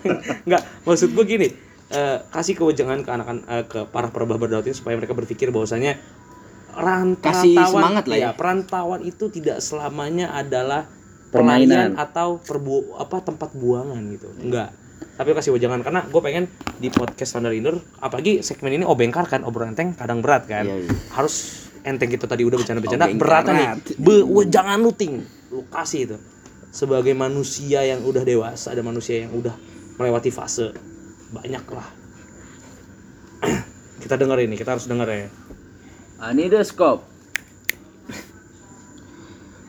[0.48, 1.48] nggak maksud gua gini
[1.88, 5.96] eh, kasih kewejangan ke anak eh, ke para perebah berdaulat ini supaya mereka berpikir bahwasanya
[7.18, 8.30] Kasih semangat lah ya.
[8.38, 10.86] perantauan itu tidak selamanya adalah
[11.34, 11.98] Permainan.
[11.98, 14.70] atau perbu apa tempat buangan gitu enggak
[15.18, 16.46] tapi kasih wejangan karena gue pengen
[16.78, 20.86] di podcast Standar Indoor apalagi segmen ini obengkar kan obrolan enteng kadang berat kan Iya,
[20.86, 20.90] iya.
[21.18, 26.00] harus enteng kita tadi udah bercanda-bercanda Obengkar berat nih be wejangan lu ting lu kasih
[26.04, 26.16] itu
[26.68, 29.54] sebagai manusia yang udah dewasa ada manusia yang udah
[29.96, 30.70] melewati fase
[31.28, 31.88] banyak lah
[33.98, 35.28] kita denger ini kita harus denger ya
[36.18, 37.06] Anidoskop.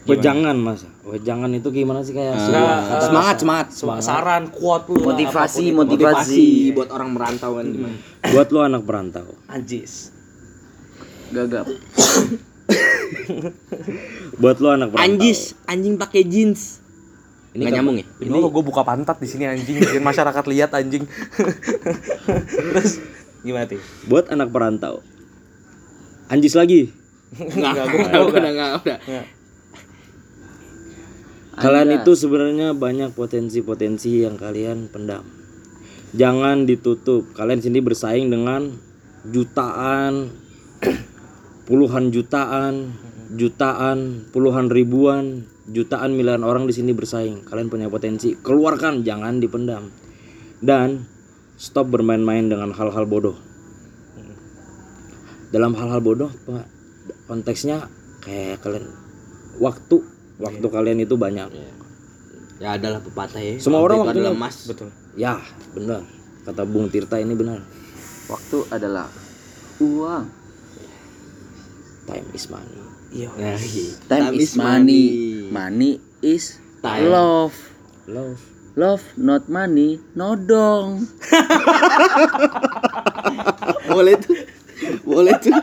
[0.02, 3.66] Wejangan mas, wejangan itu gimana sih kayak eh, kata- semangat, semangat.
[3.70, 5.78] Sem- saran kuat lu Motivasi, itu.
[5.78, 6.46] motivasi.
[6.74, 7.94] buat orang merantau kan gimana?
[8.26, 9.30] buat lo anak perantau.
[9.46, 10.10] anjis
[11.30, 11.70] Gagap.
[14.42, 15.06] Buat lo anak perantau.
[15.06, 16.82] Anjis, anjing pakai jeans.
[17.50, 18.06] Ini Nggak nyambung ya?
[18.22, 21.10] ini gue buka pantat di sini anjing bikin masyarakat lihat anjing
[22.70, 23.02] terus
[23.42, 25.02] gimana sih Buat anak perantau.
[26.30, 26.94] Anjis lagi.
[27.34, 28.98] Udah, udah, udah, udah.
[31.58, 35.26] Kalian itu sebenarnya banyak potensi-potensi yang kalian pendam.
[36.14, 37.34] Jangan ditutup.
[37.34, 38.78] Kalian sini bersaing dengan
[39.26, 40.30] jutaan,
[41.70, 42.98] puluhan jutaan,
[43.38, 47.46] jutaan, puluhan ribuan, jutaan miliaran orang di sini bersaing.
[47.46, 48.34] Kalian punya potensi.
[48.34, 49.94] Keluarkan, jangan dipendam.
[50.60, 51.06] Dan
[51.56, 53.38] stop bermain-main dengan hal-hal bodoh.
[55.54, 56.66] Dalam hal-hal bodoh, Pak,
[57.30, 57.86] konteksnya
[58.26, 58.90] kayak kalian
[59.62, 60.02] waktu
[60.42, 61.54] waktu kalian itu banyak.
[62.60, 63.56] Ya adalah pepatah ya.
[63.62, 64.68] Semua orang Waktu adalah emas.
[64.68, 65.40] betul Ya,
[65.72, 66.04] benar.
[66.44, 67.64] Kata Bung Tirta ini benar.
[68.28, 69.08] Waktu adalah
[69.80, 70.39] uang.
[72.10, 72.82] Time is money.
[73.14, 73.86] iya Nah, iya.
[74.10, 75.06] Time, is money.
[75.54, 75.92] Money
[76.26, 77.10] is Time.
[77.10, 77.54] love.
[78.10, 78.42] Love.
[78.74, 81.06] Love not money, nodong.
[83.94, 84.38] Boleh tuh.
[85.06, 85.54] Boleh tuh.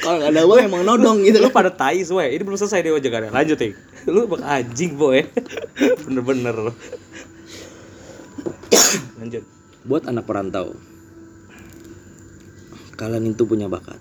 [0.00, 2.94] Kalau nggak ada uang emang nodong gitu lu pada tai semua ini belum selesai deh
[2.94, 3.74] wajangannya lanjut nih
[4.06, 5.26] lu bak anjing boy
[6.06, 6.70] bener-bener lu
[9.18, 9.42] lanjut
[9.82, 10.78] Buat anak perantau.
[12.94, 13.98] Kalian itu punya bakat.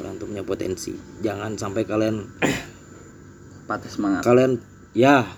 [0.00, 0.96] Kalian tuh punya potensi.
[1.20, 2.24] Jangan sampai kalian
[3.68, 4.24] Patah semangat.
[4.24, 4.56] kalian
[4.90, 5.28] ya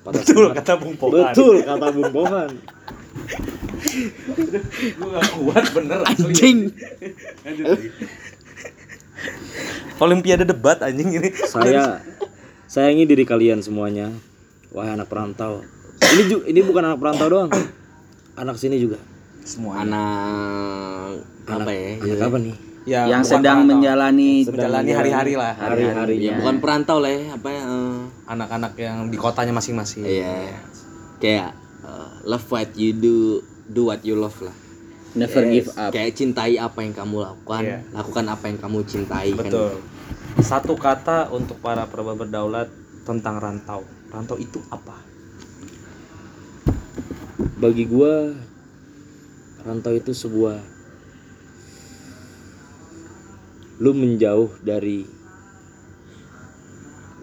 [0.00, 0.62] patah betul semangat.
[0.62, 2.50] kata Bung Pohan Betul kata Bung Pohan.
[4.96, 6.22] gue gak kuat bener asli.
[6.30, 6.58] Anjing.
[9.96, 12.04] Olimpiade debat anjing ini Saya
[12.66, 14.12] sayangi diri kalian semuanya.
[14.70, 15.64] Wahai anak perantau.
[15.98, 17.50] Ini ju- ini bukan anak perantau doang.
[18.36, 19.00] Anak sini juga.
[19.42, 22.02] semua Anak apa ya?
[22.02, 22.56] Anak apa nih?
[22.86, 23.70] Ya, yang sedang perantau.
[23.82, 26.14] menjalani menjalani hari-hari lah Hari-hari.
[26.22, 27.62] Ya bukan perantau lah ya, apa ya?
[27.66, 27.98] eh,
[28.30, 30.54] anak-anak yang di kotanya masing-masing Iya.
[31.18, 31.50] Kayak
[31.82, 34.54] eh, love what you do, do what you love lah.
[35.16, 35.90] never give up.
[35.90, 37.78] Kayak cintai apa yang kamu lakukan, Iya.
[37.90, 39.48] lakukan apa yang kamu cintai kan.
[39.50, 39.72] betul
[40.36, 42.68] satu kata untuk para perebah berdaulat
[43.08, 43.80] tentang rantau
[44.12, 44.92] rantau itu apa
[47.56, 48.36] bagi gua
[49.64, 50.60] rantau itu sebuah
[53.80, 55.04] lu menjauh dari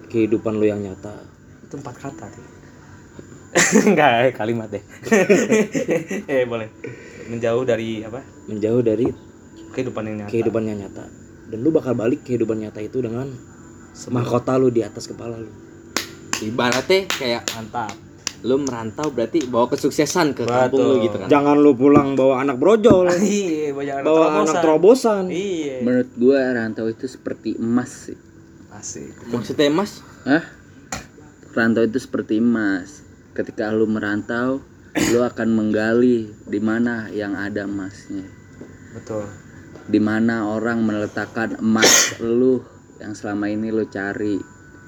[0.10, 1.14] kehidupan lu yang nyata.
[1.66, 2.46] Itu empat kata sih
[3.90, 4.82] enggak eh, kalimat deh.
[6.34, 6.70] Eh boleh.
[7.30, 8.22] Menjauh dari apa?
[8.50, 9.06] Menjauh dari
[9.74, 10.32] kehidupan yang nyata.
[10.34, 11.06] kehidupan yang nyata.
[11.54, 13.30] Dan lu bakal balik kehidupan nyata itu dengan
[14.10, 15.50] mahkota lu di atas kepala lu.
[16.42, 17.94] Ibaratnya kayak mantap
[18.44, 20.92] lu merantau berarti bawa kesuksesan ke kampung Betul.
[21.00, 21.28] lu gitu kan.
[21.32, 24.36] jangan lu pulang bawa anak brojol iya bawa terobosan.
[24.44, 28.20] anak terobosan iya Menurut gua rantau itu seperti emas sih.
[28.74, 30.44] asik Maksudnya Mas, Hah?
[31.54, 33.06] Rantau itu seperti emas.
[33.32, 34.66] Ketika lu merantau,
[35.14, 38.26] lu akan menggali di mana yang ada emasnya.
[38.92, 39.24] betul
[39.86, 42.66] Di mana orang meletakkan emas lu
[42.98, 44.38] yang selama ini lu cari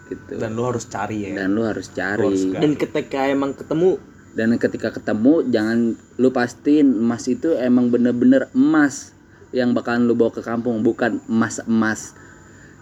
[0.07, 0.37] gitu.
[0.37, 2.53] dan lu harus cari ya Dan lu harus Lu harus cari.
[2.53, 2.61] gali.
[2.61, 3.97] dan ketika emang ketemu
[4.35, 9.15] Dan ketika ketemu jangan lu pastiin emas itu emang bener-bener emas
[9.55, 12.11] yang bakalan lu bawa ke kampung bukan emas-emas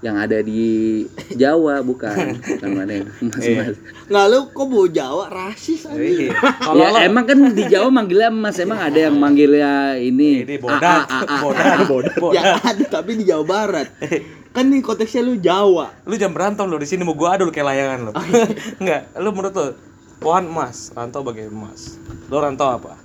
[0.04, 3.80] yang ada di Jawa bukan bukan mana yang mas-mas.
[4.12, 5.96] Nggak lu kok bawa Jawa rasis aja.
[5.96, 6.36] Iya.
[6.68, 10.44] Kalau Ya emang kan di Jawa manggilnya mas emang ada yang manggilnya ini.
[10.44, 11.08] ini bodat,
[11.40, 12.36] bodat, bodat, bodat.
[12.36, 13.88] Ya ada tapi di Jawa Barat.
[14.52, 15.96] Kan nih konteksnya lu Jawa.
[16.04, 18.12] Lu jangan berantem lo di sini mau gua adu lu kayak layangan lo.
[18.84, 19.68] Enggak, lu menurut lu
[20.20, 21.96] pohon emas, rantau bagai emas.
[22.28, 23.00] Lo rantau apa?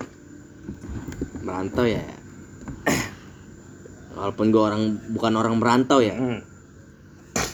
[1.46, 2.02] Merantau ya.
[4.18, 4.82] Walaupun gue orang
[5.14, 6.42] bukan orang merantau ya, Hmm.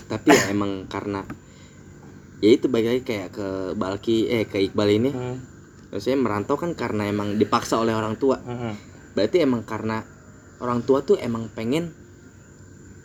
[0.07, 1.25] Tapi ya emang karena
[2.39, 5.37] ya itu balik lagi kayak ke Balki eh ke Iqbal ini Hmm.
[5.89, 8.75] maksudnya merantau kan karena emang dipaksa oleh orang tua Hmm.
[9.13, 10.05] berarti emang karena
[10.59, 11.93] orang tua tuh emang pengen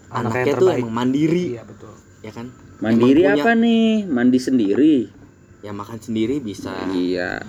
[0.10, 0.82] Anaknya anaknya tuh terbaik.
[0.82, 1.94] emang mandiri Iya betul.
[2.20, 2.48] ya kan
[2.80, 3.88] Mandiri Emang punya- apa nih?
[4.06, 4.96] Mandi sendiri.
[5.60, 7.44] ya makan sendiri bisa Iya.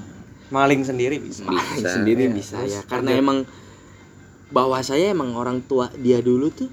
[0.50, 1.46] Maling sendiri bisa.
[1.46, 2.32] makan Bisa, sendiri ya.
[2.32, 3.22] bisa Terus ya karena lanjut.
[3.22, 3.38] emang
[4.50, 6.66] bahwa saya emang orang tua dia dulu tuh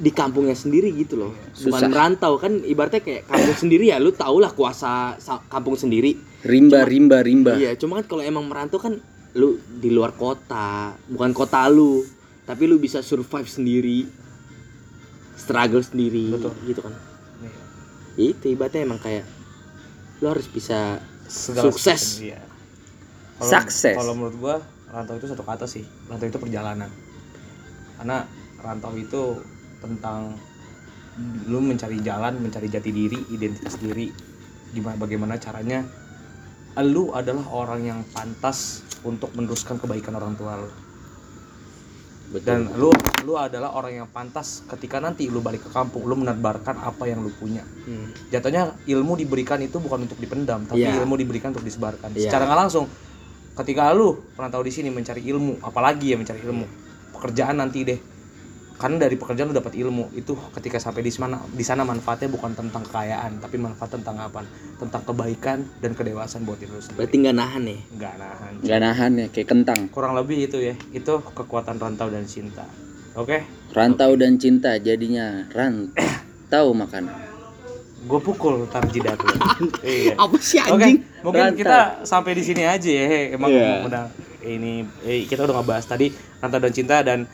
[0.00, 1.88] di kampungnya sendiri gitu loh bukan Susah.
[1.88, 6.88] merantau kan ibaratnya kayak kampung sendiri ya lu tau lah kuasa sa- kampung sendiri Rimba,
[6.88, 7.52] rimba, rimba.
[7.52, 8.96] Iya, cuma kan kalau emang merantau kan
[9.36, 12.00] lu di luar kota, bukan kota lu,
[12.42, 14.08] tapi lu bisa survive sendiri,
[15.36, 16.52] struggle sendiri, Betul.
[16.64, 16.96] gitu kan.
[17.38, 17.52] Iya.
[18.16, 19.28] Ya itu ibaratnya emang kayak
[20.20, 20.96] lu harus bisa
[21.28, 22.00] Segala Sukses.
[22.00, 22.40] sesuatu, iya.
[23.38, 23.94] Sukses.
[23.94, 24.56] Kalau menurut gua
[24.88, 25.84] rantau itu satu kata sih.
[26.08, 26.88] Rantau itu perjalanan.
[27.94, 28.24] Karena
[28.58, 29.44] rantau itu
[29.80, 30.36] tentang
[31.48, 34.08] lu mencari jalan, mencari jati diri, identitas diri.
[34.70, 35.82] Gimana bagaimana caranya
[36.78, 40.70] lu adalah orang yang pantas untuk meneruskan kebaikan orang tua lu.
[42.30, 42.94] Dan lu
[43.26, 47.26] lu adalah orang yang pantas ketika nanti lu balik ke kampung, lu menebarkan apa yang
[47.26, 48.06] lu punya Hmm.
[48.30, 51.02] jatuhnya ilmu diberikan itu bukan untuk dipendam tapi Iya.
[51.02, 52.30] ilmu diberikan untuk disebarkan Iya.
[52.30, 52.86] secara nggak langsung
[53.58, 56.64] ketika lu pernah tahu di sini mencari ilmu apalagi ya mencari ilmu
[57.18, 57.98] pekerjaan nanti deh
[58.80, 62.56] karena dari pekerjaan lu dapat ilmu itu ketika sampai di sana di sana manfaatnya bukan
[62.56, 64.40] tentang kekayaan tapi manfaat tentang apa
[64.74, 67.76] tentang kebaikan dan kedewasaan buat diri lu sendiri Berarti nggak nahan ya?
[67.92, 69.80] nggak nahan Nggak nahan ya, kayak kentang.
[69.90, 72.64] kurang lebih itu ya itu kekuatan rantau dan cinta
[73.12, 77.04] oke Rantau dan cinta jadinya rantau makan.
[78.00, 79.36] gue pukul tar jidat lu
[79.84, 81.04] iya Apa sih anjing?
[81.20, 81.60] mungkin Rantau.
[81.60, 83.36] kita sampai di sini aja ya.
[83.36, 83.84] Emang Iya.
[83.84, 84.04] udah
[84.40, 86.08] ini eh, kita udah ngebahas tadi
[86.40, 87.28] rantau dan cinta dan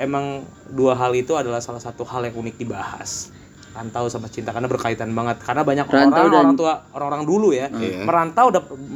[0.00, 3.28] emang dua hal itu adalah salah satu hal yang unik dibahas.
[3.70, 5.38] Rantau sama cinta karena berkaitan banget.
[5.40, 8.02] Karena banyak Rantau orang dan- orang tua orang-orang dulu ya Iya.
[8.02, 8.50] merantau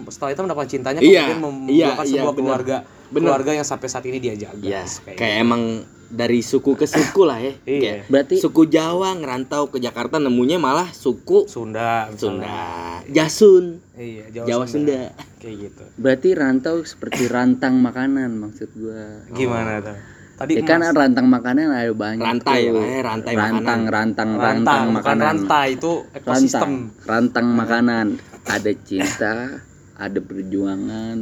[0.09, 2.39] setelah itu mendapatkan cintanya Iya, kemudian iya, membuahkan iya, sebuah benar.
[2.41, 2.77] keluarga
[3.07, 3.21] Benar.
[3.23, 4.59] keluarga yang sampai saat ini dia jaga.
[4.59, 5.45] Iya, Kayak kayak gitu.
[5.47, 5.63] emang
[6.05, 7.55] dari suku ke suku lah ya.
[7.63, 7.81] Iya.
[7.81, 12.19] Kayak Berarti suku Jawa ngerantau ke Jakarta nemunya malah suku Sunda, misalnya.
[12.19, 12.59] Sunda,
[13.09, 15.15] Jasun, Iya, Jawa Sunda.
[15.39, 15.85] Kayak gitu.
[15.95, 19.23] berarti rantau seperti rantang makanan maksud gua.
[19.31, 19.99] Gimana tuh?
[20.35, 22.83] Tadi Ya kan rantang makanan ada banyak Rantai tuh.
[22.83, 23.87] ya, rantai rantang, makanan.
[23.87, 25.25] rantang, rantang, rantang, bukan makanan.
[25.25, 26.51] rantai itu ekosistem.
[26.51, 26.75] Rantang,
[27.07, 28.07] rantang makanan.
[28.45, 29.35] Ada cinta,
[29.95, 31.17] ada perjuangan,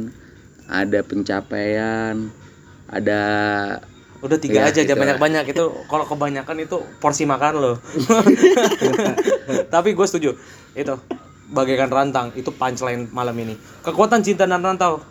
[0.65, 2.15] ada pencapaian,
[2.89, 3.21] ada
[4.19, 5.05] Udah tiga Iya, aja, gitu jangan lah.
[5.19, 5.63] banyak-banyak itu.
[5.83, 7.73] Kalau kebanyakan itu porsi makan lo.
[9.69, 10.31] Tapi gue setuju.
[10.73, 10.95] Itu
[11.49, 13.53] bagaikan rantang itu punchline malam ini.
[13.83, 15.03] Kekuatan cinta dan rantau.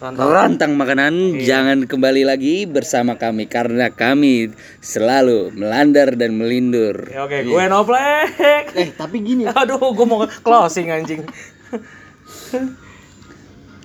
[0.00, 0.32] Rantau.
[0.32, 1.36] rantang makanan.
[1.36, 1.44] Iya.
[1.44, 4.48] Jangan kembali lagi bersama kami karena kami
[4.80, 7.04] selalu melandar dan melindur.
[7.12, 8.72] Ya, Oke, gue noplek.
[8.80, 11.20] Eh, tapi gini, Aduh, gue mau closing anjing.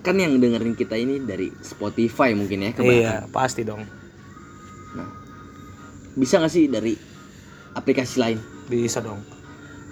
[0.05, 3.28] kan yang dengerin kita ini dari Spotify mungkin ya kebanyakan.
[3.28, 3.84] Iya, pasti dong.
[4.95, 5.09] Nah,
[6.16, 6.95] bisa nggak sih dari
[7.76, 8.39] aplikasi lain?
[8.72, 9.20] Bisa dong.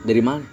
[0.07, 0.52] Dari mana?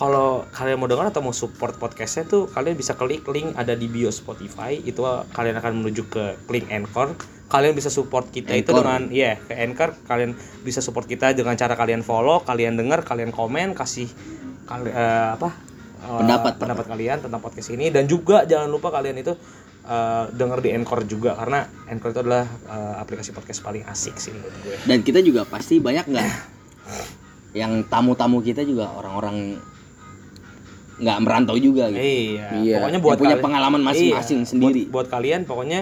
[0.00, 3.84] Kalau kalian mau dengar atau mau support podcastnya tuh kalian bisa klik link ada di
[3.84, 4.80] bio Spotify.
[4.80, 7.12] Itu kalian akan menuju ke link Anchor.
[7.52, 8.80] Kalian bisa support kita itu Anchor.
[8.80, 9.92] dengan iya ke Anchor.
[10.08, 10.32] Kalian
[10.64, 14.08] bisa support kita dengan cara kalian follow kalian dengar kalian komen kasih
[14.64, 15.52] kali, eh, apa
[16.00, 16.56] eh, Pendapat.
[16.56, 17.92] pendapat kalian tentang podcast ini.
[17.92, 19.36] Dan juga jangan lupa kalian itu
[19.84, 21.36] eh, dengar di Anchor juga.
[21.36, 24.80] Karena Anchor itu adalah eh, aplikasi podcast paling asik sih menurut gue.
[24.80, 26.28] Dan kita juga pasti banyak nggak?
[27.52, 29.60] Yang tamu-tamu kita juga orang-orang
[31.00, 32.00] nggak merantau juga gitu.
[32.00, 32.46] Iya.
[32.60, 32.76] Iya.
[32.78, 34.82] Pokoknya buat Yang punya kalian- pengalaman masing-masing Iya, sendiri.
[34.86, 35.80] Buat, buat kalian pokoknya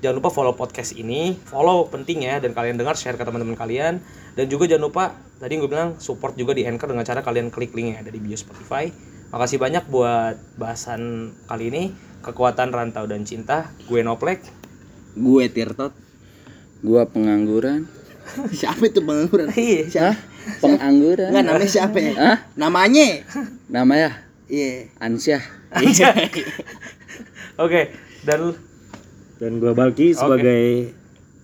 [0.00, 3.98] jangan lupa follow podcast ini, follow penting ya dan kalian dengar share ke teman-teman kalian
[4.32, 5.04] dan juga jangan lupa
[5.36, 8.16] tadi gue bilang support juga di Anchor dengan cara kalian klik link yang ada di
[8.16, 8.88] bio Spotify.
[9.30, 11.82] Makasih banyak buat bahasan kali ini
[12.20, 13.70] kekuatan rantau dan cinta.
[13.86, 14.42] Gue Noplek.
[15.14, 15.90] Gue Tirtot.
[16.80, 17.84] Gua pengangguran.
[18.56, 19.52] Siapa itu pengangguran?
[19.52, 19.82] Iya.
[19.86, 20.14] Siapa?
[20.64, 21.28] Pengangguran.
[21.28, 22.12] Enggak namanya siapa ya?
[22.16, 22.36] Hah?
[22.56, 23.06] Namanya?
[23.68, 24.08] Namanya
[24.50, 24.90] Iya.
[24.98, 25.42] Ansyah.
[27.56, 27.80] Oke,
[28.26, 28.40] dan
[29.38, 30.90] Dan gua Balki sebagai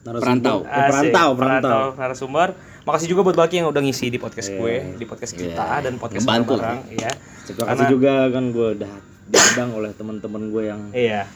[0.02, 0.22] narasumber.
[0.22, 0.58] Perantau.
[0.62, 1.82] Eh, perantau, perantau.
[1.94, 2.48] narasumber.
[2.86, 6.22] makasih juga buat Baki yang udah ngisi di podcast gue, di podcast kita dan podcast
[6.22, 6.54] Ngebantu.
[6.54, 7.10] bareng, iya.
[7.42, 8.92] Terima kasih juga kan gue udah
[9.26, 11.26] diundang oleh teman-teman gue yang Iya.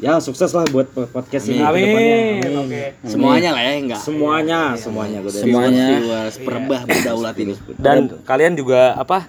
[0.00, 2.40] ya sukses lah buat podcast ini ke Amin.
[2.56, 2.84] Oke.
[3.04, 4.00] Semuanya lah ya enggak.
[4.00, 5.86] Semuanya, semuanya gue dari Semuanya.
[5.92, 7.52] Viewers perebah berdaulat ini.
[7.76, 9.28] Dan kalian juga apa?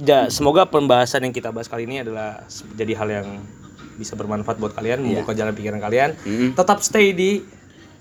[0.00, 2.40] Ja, semoga pembahasan yang kita bahas kali ini adalah
[2.72, 3.28] jadi hal yang
[4.00, 6.16] bisa bermanfaat buat kalian, membuka jalan pikiran kalian.
[6.56, 7.44] Tetap stay di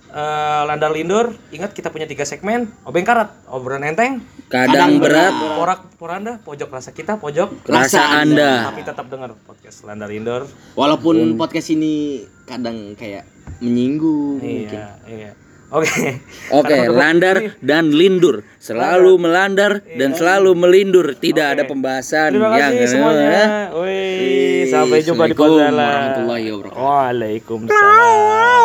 [0.09, 1.35] eh, Landar Lindur.
[1.51, 2.71] Ingat kita punya tiga segmen.
[2.87, 7.67] Obeng karat, obrolan enteng, Kadang berat, porak poranda, pojok rasa kita, pojok.
[7.67, 8.71] rasa Anda.
[8.71, 10.47] Tapi tetap dengar podcast Landar Lindur.
[10.79, 13.27] Walaupun podcast ini kadang kayak
[13.59, 14.79] menyinggung mungkin.
[15.03, 15.35] Iya,
[15.69, 15.77] iya.
[15.77, 16.17] Oke.
[16.49, 18.41] Oke, landar dan lindur.
[18.57, 21.13] Selalu melandar dan selalu melindur.
[21.13, 23.69] Tidak ada pembahasan Terima yang kasih semuanya.
[23.77, 26.25] Wih, sampai jumpa di wabarakatuh.
[26.73, 28.59] Waalaikumsalam.